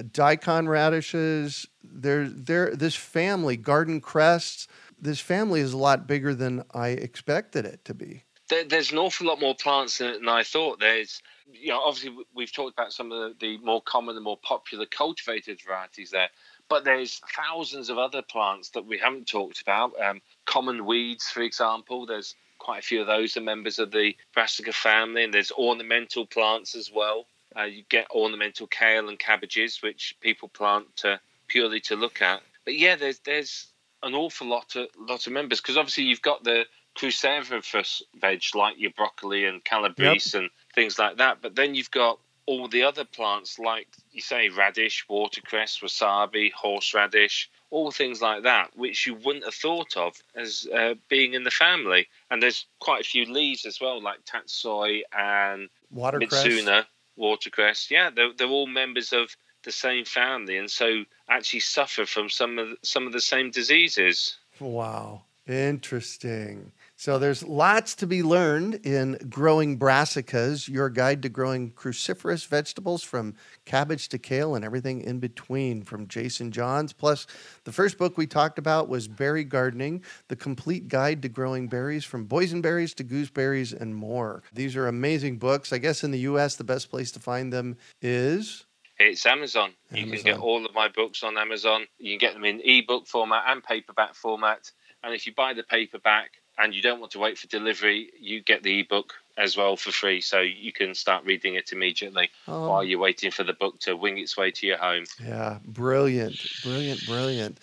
daikon 0.04 0.68
radishes. 0.68 1.68
There, 1.84 2.28
there. 2.28 2.76
This 2.76 2.96
family, 2.96 3.58
garden 3.58 4.02
crests 4.02 4.68
this 5.00 5.20
family 5.20 5.62
is 5.62 5.74
a 5.74 5.78
lot 5.78 6.08
bigger 6.08 6.34
than 6.34 6.64
I 6.74 6.90
expected 6.90 7.66
it 7.66 7.86
to 7.86 7.94
be. 7.94 8.24
There, 8.50 8.64
there's 8.64 8.92
an 8.92 8.98
awful 8.98 9.28
lot 9.28 9.40
more 9.40 9.56
plants 9.56 10.02
in 10.02 10.08
it 10.08 10.20
than 10.20 10.30
I 10.30 10.44
thought. 10.44 10.80
There's, 10.80 11.22
you 11.52 11.70
know, 11.70 11.82
obviously 11.82 12.18
we've 12.34 12.52
talked 12.52 12.78
about 12.78 12.94
some 12.94 13.12
of 13.12 13.38
the, 13.40 13.58
the 13.58 13.58
more 13.64 13.82
common 13.82 14.16
and 14.16 14.24
more 14.24 14.40
popular 14.42 14.86
cultivated 14.86 15.60
varieties 15.66 16.12
there, 16.12 16.30
but 16.70 16.84
there's 16.84 17.22
thousands 17.36 17.90
of 17.90 17.98
other 17.98 18.22
plants 18.22 18.70
that 18.70 18.86
we 18.86 18.98
haven't 18.98 19.28
talked 19.28 19.62
about. 19.62 20.00
Um, 20.02 20.22
common 20.46 20.86
weeds, 20.86 21.26
for 21.26 21.42
example, 21.42 22.06
there's 22.06 22.36
quite 22.58 22.80
a 22.80 22.86
few 22.86 23.02
of 23.02 23.08
those 23.08 23.38
are 23.38 23.42
members 23.42 23.80
of 23.80 23.92
the 23.92 24.16
brassica 24.34 24.74
family, 24.74 25.24
and 25.24 25.34
there's 25.34 25.52
ornamental 25.52 26.26
plants 26.26 26.76
as 26.76 26.92
well. 26.92 27.26
Uh, 27.58 27.63
you 27.63 27.84
get 27.89 28.08
ornamental 28.12 28.67
kale 28.67 29.10
and 29.10 29.17
cabbages, 29.17 29.82
which 29.82 30.15
people 30.22 30.48
plant 30.48 30.86
to, 30.98 31.20
purely 31.48 31.80
to 31.82 31.96
look 31.96 32.22
at. 32.22 32.41
But 32.65 32.78
yeah, 32.78 32.96
there's 32.96 33.20
there's 33.20 33.67
an 34.04 34.13
awful 34.13 34.48
lot 34.48 34.76
of 34.76 34.88
lot 34.98 35.26
of 35.26 35.34
members 35.34 35.60
because 35.60 35.78
obviously 35.78 36.04
you've 36.04 36.22
got 36.22 36.43
the 36.43 36.65
cruciferous 36.98 38.02
veg 38.20 38.41
like 38.56 38.80
your 38.80 38.91
broccoli 38.91 39.46
and 39.46 39.63
calabrese 39.63 40.32
yep. 40.34 40.41
and 40.41 40.50
things 40.74 40.98
like 41.00 41.17
that. 41.17 41.41
But 41.41 41.56
then 41.56 41.76
you've 41.76 41.91
got 41.91 42.20
all 42.48 42.67
the 42.67 42.84
other 42.84 43.06
plants 43.06 43.60
like 43.60 43.88
you 44.12 44.22
say 44.22 44.50
radish, 44.50 45.06
watercress, 45.10 45.80
wasabi, 45.80 46.52
horseradish, 46.54 47.50
all 47.70 47.91
things 47.91 48.22
like 48.22 48.43
that, 48.43 48.76
which 48.76 49.06
you 49.06 49.15
wouldn't 49.15 49.43
have 49.46 49.54
thought 49.54 49.96
of 49.98 50.15
as 50.36 50.65
uh, 50.74 50.96
being 51.10 51.34
in 51.34 51.43
the 51.43 51.52
family. 51.52 52.08
And 52.32 52.41
there's 52.41 52.65
quite 52.80 53.02
a 53.02 53.10
few 53.10 53.26
leaves 53.26 53.65
as 53.65 53.80
well, 53.82 54.02
like 54.02 54.26
tatsoi 54.26 55.02
and 55.17 55.70
watercress. 55.91 56.46
mizuna, 56.46 56.86
watercress. 57.17 57.89
Yeah, 57.89 58.10
they're, 58.15 58.32
they're 58.38 58.47
all 58.47 58.67
members 58.67 59.13
of 59.13 59.36
the 59.63 59.71
same 59.71 60.06
family, 60.06 60.58
and 60.58 60.69
so 60.69 61.03
actually 61.30 61.60
suffer 61.60 62.06
from 62.06 62.30
some 62.30 62.58
of 62.58 62.69
some 62.84 63.06
of 63.06 63.13
the 63.13 63.21
same 63.21 63.51
diseases. 63.51 64.38
Wow, 64.60 65.23
interesting. 65.47 66.71
So 66.95 67.19
there's 67.19 67.43
lots 67.43 67.93
to 67.95 68.08
be 68.08 68.23
learned 68.23 68.75
in 68.86 69.17
growing 69.30 69.77
brassicas, 69.77 70.67
your 70.67 70.89
guide 70.89 71.21
to 71.23 71.30
growing 71.30 71.71
cruciferous 71.71 72.47
vegetables 72.47 73.03
from 73.03 73.36
cabbage 73.67 74.10
to 74.10 74.17
kale 74.17 74.56
and 74.56 74.65
everything 74.65 75.01
in 75.01 75.19
between 75.19 75.84
from 75.84 76.08
Jason 76.08 76.51
Johns. 76.51 76.93
Plus, 76.93 77.27
the 77.65 77.71
first 77.71 77.97
book 77.97 78.17
we 78.17 78.25
talked 78.25 78.58
about 78.58 78.88
was 78.88 79.08
Berry 79.08 79.43
Gardening, 79.43 80.03
the 80.30 80.36
complete 80.36 80.88
guide 80.88 81.21
to 81.21 81.30
growing 81.30 81.67
berries 81.67 82.06
from 82.06 82.25
boysenberries 82.25 82.95
to 82.95 83.03
gooseberries 83.03 83.73
and 83.73 83.93
more. 83.93 84.41
These 84.53 84.75
are 84.75 84.88
amazing 84.88 85.38
books. 85.38 85.73
I 85.73 85.77
guess 85.77 86.03
in 86.03 86.12
the 86.12 86.19
US, 86.19 86.56
the 86.56 86.63
best 86.63 86.89
place 86.89 87.12
to 87.12 87.19
find 87.19 87.51
them 87.53 87.77
is 88.01 88.65
it's 88.99 89.25
Amazon. 89.25 89.73
Amazon. 89.91 90.08
You 90.08 90.12
can 90.12 90.23
get 90.23 90.39
all 90.39 90.65
of 90.65 90.73
my 90.73 90.88
books 90.88 91.21
on 91.21 91.38
Amazon. 91.38 91.86
You 91.99 92.17
can 92.17 92.27
get 92.27 92.34
them 92.34 92.45
in 92.45 92.62
ebook 92.63 93.06
format 93.06 93.43
and 93.45 93.63
paperback 93.63 94.15
format. 94.15 94.71
And 95.03 95.13
if 95.13 95.27
you 95.27 95.34
buy 95.36 95.53
the 95.53 95.62
paperback, 95.62 96.32
and 96.58 96.73
you 96.73 96.82
don't 96.82 96.99
want 96.99 97.12
to 97.12 97.19
wait 97.19 97.38
for 97.38 97.47
delivery, 97.47 98.10
you 98.19 98.41
get 98.41 98.63
the 98.63 98.80
ebook 98.80 99.13
as 99.38 99.56
well 99.56 99.78
for 99.78 99.91
free, 99.91 100.19
so 100.19 100.39
you 100.39 100.73
can 100.73 100.95
start 100.95 101.23
reading 101.23 101.56
it 101.56 101.71
immediately 101.71 102.30
oh. 102.47 102.69
while 102.69 102.84
you're 102.84 103.00
waiting 103.00 103.30
for 103.30 103.43
the 103.43 103.54
book 103.54 103.80
to 103.82 103.95
wing 103.95 104.17
its 104.17 104.36
way 104.36 104.50
to 104.52 104.65
your 104.65 104.78
home. 104.78 105.06
Yeah, 105.23 105.60
brilliant, 105.65 106.36
brilliant, 106.63 107.06
brilliant. 107.06 107.60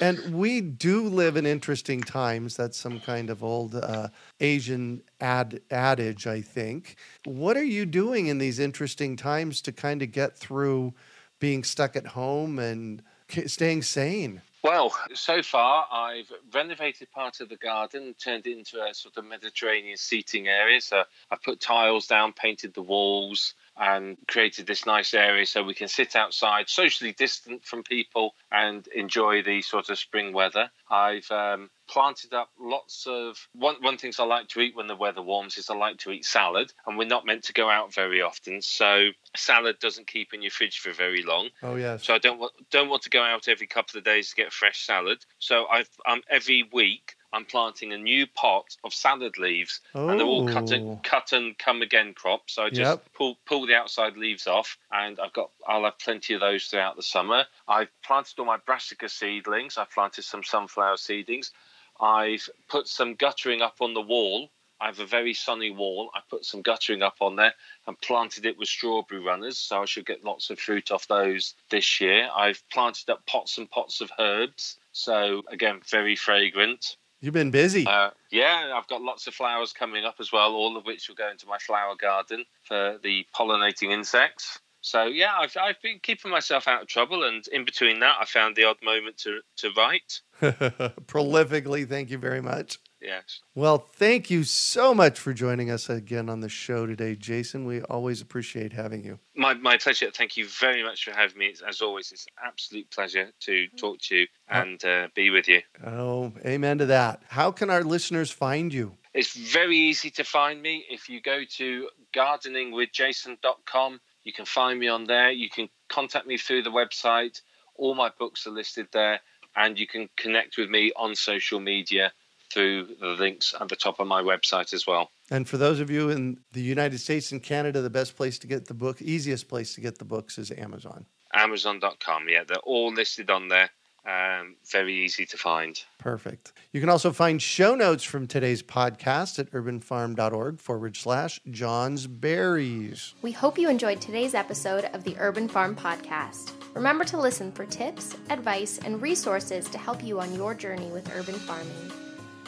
And 0.00 0.34
we 0.34 0.60
do 0.60 1.08
live 1.08 1.36
in 1.36 1.46
interesting 1.46 2.00
times. 2.00 2.56
That's 2.56 2.76
some 2.76 2.98
kind 2.98 3.30
of 3.30 3.44
old 3.44 3.74
uh, 3.74 4.08
Asian 4.40 5.02
ad 5.20 5.60
adage, 5.70 6.26
I 6.26 6.40
think. 6.40 6.96
What 7.24 7.56
are 7.56 7.64
you 7.64 7.86
doing 7.86 8.26
in 8.26 8.38
these 8.38 8.58
interesting 8.58 9.16
times 9.16 9.60
to 9.62 9.72
kind 9.72 10.02
of 10.02 10.10
get 10.10 10.36
through 10.36 10.94
being 11.38 11.62
stuck 11.62 11.94
at 11.94 12.08
home 12.08 12.58
and 12.58 13.02
staying 13.46 13.82
sane? 13.82 14.42
Well, 14.62 14.94
so 15.14 15.42
far 15.42 15.88
I've 15.90 16.30
renovated 16.54 17.10
part 17.10 17.40
of 17.40 17.48
the 17.48 17.56
garden, 17.56 18.14
turned 18.14 18.46
it 18.46 18.56
into 18.56 18.80
a 18.80 18.94
sort 18.94 19.16
of 19.16 19.24
Mediterranean 19.24 19.96
seating 19.96 20.46
area. 20.46 20.80
So 20.80 21.02
I've 21.30 21.42
put 21.42 21.60
tiles 21.60 22.06
down, 22.06 22.32
painted 22.32 22.72
the 22.74 22.82
walls, 22.82 23.54
and 23.76 24.16
created 24.28 24.68
this 24.68 24.86
nice 24.86 25.14
area 25.14 25.46
so 25.46 25.64
we 25.64 25.74
can 25.74 25.88
sit 25.88 26.14
outside, 26.14 26.68
socially 26.68 27.12
distant 27.12 27.64
from 27.64 27.82
people, 27.82 28.34
and 28.52 28.86
enjoy 28.88 29.42
the 29.42 29.62
sort 29.62 29.90
of 29.90 29.98
spring 29.98 30.32
weather. 30.32 30.70
I've 30.88 31.28
um, 31.32 31.70
planted 31.92 32.32
up 32.32 32.48
lots 32.58 33.06
of 33.06 33.36
one 33.52 33.76
one 33.82 33.98
things 33.98 34.18
I 34.18 34.24
like 34.24 34.48
to 34.48 34.60
eat 34.60 34.74
when 34.74 34.86
the 34.86 34.96
weather 34.96 35.20
warms 35.20 35.58
is 35.58 35.68
I 35.68 35.74
like 35.74 35.98
to 35.98 36.10
eat 36.10 36.24
salad, 36.24 36.72
and 36.86 36.96
we're 36.96 37.06
not 37.06 37.26
meant 37.26 37.44
to 37.44 37.52
go 37.52 37.68
out 37.68 37.92
very 37.92 38.22
often, 38.22 38.62
so 38.62 39.10
salad 39.36 39.78
doesn't 39.78 40.06
keep 40.06 40.32
in 40.32 40.40
your 40.40 40.50
fridge 40.50 40.78
for 40.78 40.92
very 40.92 41.22
long. 41.22 41.50
Oh 41.62 41.76
yes. 41.76 42.04
So 42.04 42.14
I 42.14 42.18
don't 42.18 42.38
want 42.38 42.52
don't 42.70 42.88
want 42.88 43.02
to 43.02 43.10
go 43.10 43.22
out 43.22 43.46
every 43.46 43.66
couple 43.66 43.98
of 43.98 44.04
days 44.04 44.30
to 44.30 44.36
get 44.36 44.54
fresh 44.54 44.86
salad. 44.86 45.18
So 45.38 45.66
I've 45.66 45.90
um 46.06 46.22
every 46.30 46.66
week 46.72 47.14
I'm 47.34 47.44
planting 47.44 47.92
a 47.92 47.98
new 47.98 48.26
pot 48.26 48.76
of 48.84 48.94
salad 48.94 49.38
leaves, 49.38 49.80
oh. 49.94 50.08
and 50.08 50.18
they're 50.18 50.26
all 50.26 50.48
cut 50.48 50.70
and 50.70 51.02
cut 51.02 51.32
and 51.32 51.56
come 51.58 51.82
again 51.82 52.14
crops. 52.14 52.54
So 52.54 52.64
I 52.64 52.68
just 52.68 52.80
yep. 52.80 53.04
pull 53.14 53.36
pull 53.44 53.66
the 53.66 53.74
outside 53.74 54.16
leaves 54.16 54.46
off, 54.46 54.78
and 54.90 55.20
I've 55.20 55.32
got 55.34 55.50
I'll 55.66 55.84
have 55.84 55.98
plenty 55.98 56.32
of 56.32 56.40
those 56.40 56.64
throughout 56.66 56.96
the 56.96 57.02
summer. 57.02 57.44
I've 57.68 57.88
planted 58.02 58.38
all 58.38 58.46
my 58.46 58.56
brassica 58.56 59.10
seedlings. 59.10 59.76
I've 59.76 59.90
planted 59.90 60.22
some 60.22 60.42
sunflower 60.42 60.96
seedlings. 60.96 61.52
I've 62.00 62.48
put 62.68 62.88
some 62.88 63.14
guttering 63.14 63.62
up 63.62 63.76
on 63.80 63.94
the 63.94 64.00
wall. 64.00 64.50
I 64.80 64.86
have 64.86 64.98
a 64.98 65.06
very 65.06 65.32
sunny 65.32 65.70
wall. 65.70 66.10
I 66.14 66.20
put 66.28 66.44
some 66.44 66.60
guttering 66.60 67.02
up 67.02 67.16
on 67.20 67.36
there 67.36 67.54
and 67.86 68.00
planted 68.00 68.44
it 68.44 68.58
with 68.58 68.68
strawberry 68.68 69.20
runners, 69.20 69.56
so 69.56 69.82
I 69.82 69.84
should 69.84 70.06
get 70.06 70.24
lots 70.24 70.50
of 70.50 70.58
fruit 70.58 70.90
off 70.90 71.06
those 71.06 71.54
this 71.70 72.00
year. 72.00 72.28
I've 72.34 72.62
planted 72.70 73.08
up 73.08 73.24
pots 73.26 73.58
and 73.58 73.70
pots 73.70 74.00
of 74.00 74.10
herbs, 74.18 74.78
so 74.90 75.42
again, 75.48 75.80
very 75.88 76.16
fragrant. 76.16 76.96
You've 77.20 77.34
been 77.34 77.52
busy. 77.52 77.86
Uh, 77.86 78.10
yeah, 78.32 78.72
I've 78.74 78.88
got 78.88 79.00
lots 79.00 79.28
of 79.28 79.34
flowers 79.34 79.72
coming 79.72 80.04
up 80.04 80.16
as 80.18 80.32
well, 80.32 80.54
all 80.54 80.76
of 80.76 80.84
which 80.84 81.08
will 81.08 81.14
go 81.14 81.30
into 81.30 81.46
my 81.46 81.58
flower 81.58 81.94
garden 81.94 82.44
for 82.64 82.98
the 83.04 83.24
pollinating 83.32 83.92
insects. 83.92 84.58
So 84.82 85.04
yeah, 85.04 85.32
I've, 85.38 85.56
I've 85.56 85.80
been 85.80 86.00
keeping 86.02 86.30
myself 86.30 86.68
out 86.68 86.82
of 86.82 86.88
trouble, 86.88 87.24
and 87.24 87.46
in 87.48 87.64
between 87.64 88.00
that, 88.00 88.16
I 88.20 88.24
found 88.24 88.56
the 88.56 88.64
odd 88.64 88.78
moment 88.82 89.16
to 89.18 89.40
to 89.56 89.70
write. 89.76 90.20
Prolifically, 90.42 91.88
thank 91.88 92.10
you 92.10 92.18
very 92.18 92.42
much. 92.42 92.78
Yes. 93.02 93.40
Well, 93.54 93.88
thank 93.94 94.30
you 94.30 94.44
so 94.44 94.94
much 94.94 95.18
for 95.18 95.32
joining 95.32 95.70
us 95.70 95.90
again 95.90 96.28
on 96.28 96.40
the 96.40 96.48
show 96.48 96.86
today, 96.86 97.16
Jason. 97.16 97.64
We 97.64 97.82
always 97.82 98.20
appreciate 98.20 98.72
having 98.72 99.04
you. 99.04 99.18
My, 99.34 99.54
my 99.54 99.76
pleasure. 99.76 100.10
Thank 100.12 100.36
you 100.36 100.46
very 100.46 100.84
much 100.84 101.04
for 101.04 101.10
having 101.10 101.36
me. 101.36 101.52
As 101.66 101.80
always, 101.80 102.12
it's 102.12 102.26
an 102.26 102.34
absolute 102.46 102.88
pleasure 102.92 103.32
to 103.40 103.66
talk 103.76 103.98
to 104.02 104.16
you 104.18 104.26
and 104.48 104.84
uh, 104.84 105.08
be 105.16 105.30
with 105.30 105.48
you. 105.48 105.62
Oh, 105.84 106.32
amen 106.46 106.78
to 106.78 106.86
that. 106.86 107.24
How 107.28 107.50
can 107.50 107.70
our 107.70 107.82
listeners 107.82 108.30
find 108.30 108.72
you? 108.72 108.96
It's 109.14 109.34
very 109.34 109.76
easy 109.76 110.10
to 110.12 110.22
find 110.24 110.62
me. 110.62 110.84
If 110.88 111.08
you 111.08 111.20
go 111.20 111.42
to 111.56 111.88
gardeningwithjason.com, 112.14 114.00
you 114.24 114.32
can 114.32 114.44
find 114.44 114.78
me 114.78 114.88
on 114.88 115.04
there. 115.04 115.30
You 115.30 115.48
can 115.50 115.68
contact 115.88 116.26
me 116.26 116.38
through 116.38 116.62
the 116.62 116.70
website. 116.70 117.40
All 117.76 117.94
my 117.94 118.10
books 118.18 118.46
are 118.46 118.50
listed 118.50 118.88
there, 118.92 119.20
and 119.56 119.78
you 119.78 119.86
can 119.86 120.08
connect 120.16 120.56
with 120.56 120.68
me 120.68 120.92
on 120.96 121.14
social 121.14 121.60
media 121.60 122.12
through 122.52 122.96
the 123.00 123.06
links 123.06 123.54
at 123.58 123.68
the 123.68 123.76
top 123.76 123.98
of 123.98 124.06
my 124.06 124.22
website 124.22 124.74
as 124.74 124.86
well. 124.86 125.10
And 125.30 125.48
for 125.48 125.56
those 125.56 125.80
of 125.80 125.90
you 125.90 126.10
in 126.10 126.38
the 126.52 126.60
United 126.60 126.98
States 126.98 127.32
and 127.32 127.42
Canada, 127.42 127.80
the 127.80 127.90
best 127.90 128.16
place 128.16 128.38
to 128.40 128.46
get 128.46 128.66
the 128.66 128.74
book, 128.74 129.00
easiest 129.00 129.48
place 129.48 129.74
to 129.74 129.80
get 129.80 129.98
the 129.98 130.04
books 130.04 130.36
is 130.38 130.50
Amazon. 130.50 131.06
Amazon.com. 131.32 132.28
Yeah, 132.28 132.44
they're 132.46 132.58
all 132.58 132.92
listed 132.92 133.30
on 133.30 133.48
there. 133.48 133.70
Um, 134.04 134.56
very 134.68 135.04
easy 135.04 135.24
to 135.26 135.36
find. 135.36 135.80
Perfect. 135.98 136.52
You 136.72 136.80
can 136.80 136.88
also 136.88 137.12
find 137.12 137.40
show 137.40 137.76
notes 137.76 138.02
from 138.02 138.26
today's 138.26 138.62
podcast 138.62 139.38
at 139.38 139.50
urbanfarm.org 139.52 140.58
forward 140.58 140.96
slash 140.96 141.40
Johns 141.50 142.08
Berries. 142.08 143.14
We 143.22 143.30
hope 143.30 143.58
you 143.58 143.68
enjoyed 143.70 144.00
today's 144.00 144.34
episode 144.34 144.86
of 144.92 145.04
the 145.04 145.14
Urban 145.20 145.46
Farm 145.46 145.76
Podcast. 145.76 146.52
Remember 146.74 147.04
to 147.04 147.20
listen 147.20 147.52
for 147.52 147.64
tips, 147.64 148.16
advice, 148.30 148.78
and 148.84 149.00
resources 149.00 149.68
to 149.70 149.78
help 149.78 150.02
you 150.02 150.18
on 150.18 150.34
your 150.34 150.54
journey 150.54 150.90
with 150.90 151.14
urban 151.14 151.34
farming. 151.34 151.92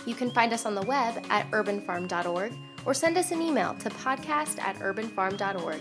You 0.06 0.14
can 0.14 0.32
find 0.32 0.52
us 0.52 0.66
on 0.66 0.74
the 0.74 0.82
web 0.82 1.24
at 1.30 1.48
urbanfarm.org 1.52 2.52
or 2.84 2.94
send 2.94 3.16
us 3.16 3.30
an 3.30 3.40
email 3.40 3.74
to 3.74 3.90
podcast 3.90 4.58
at 4.58 4.76
urbanfarm.org. 4.76 5.80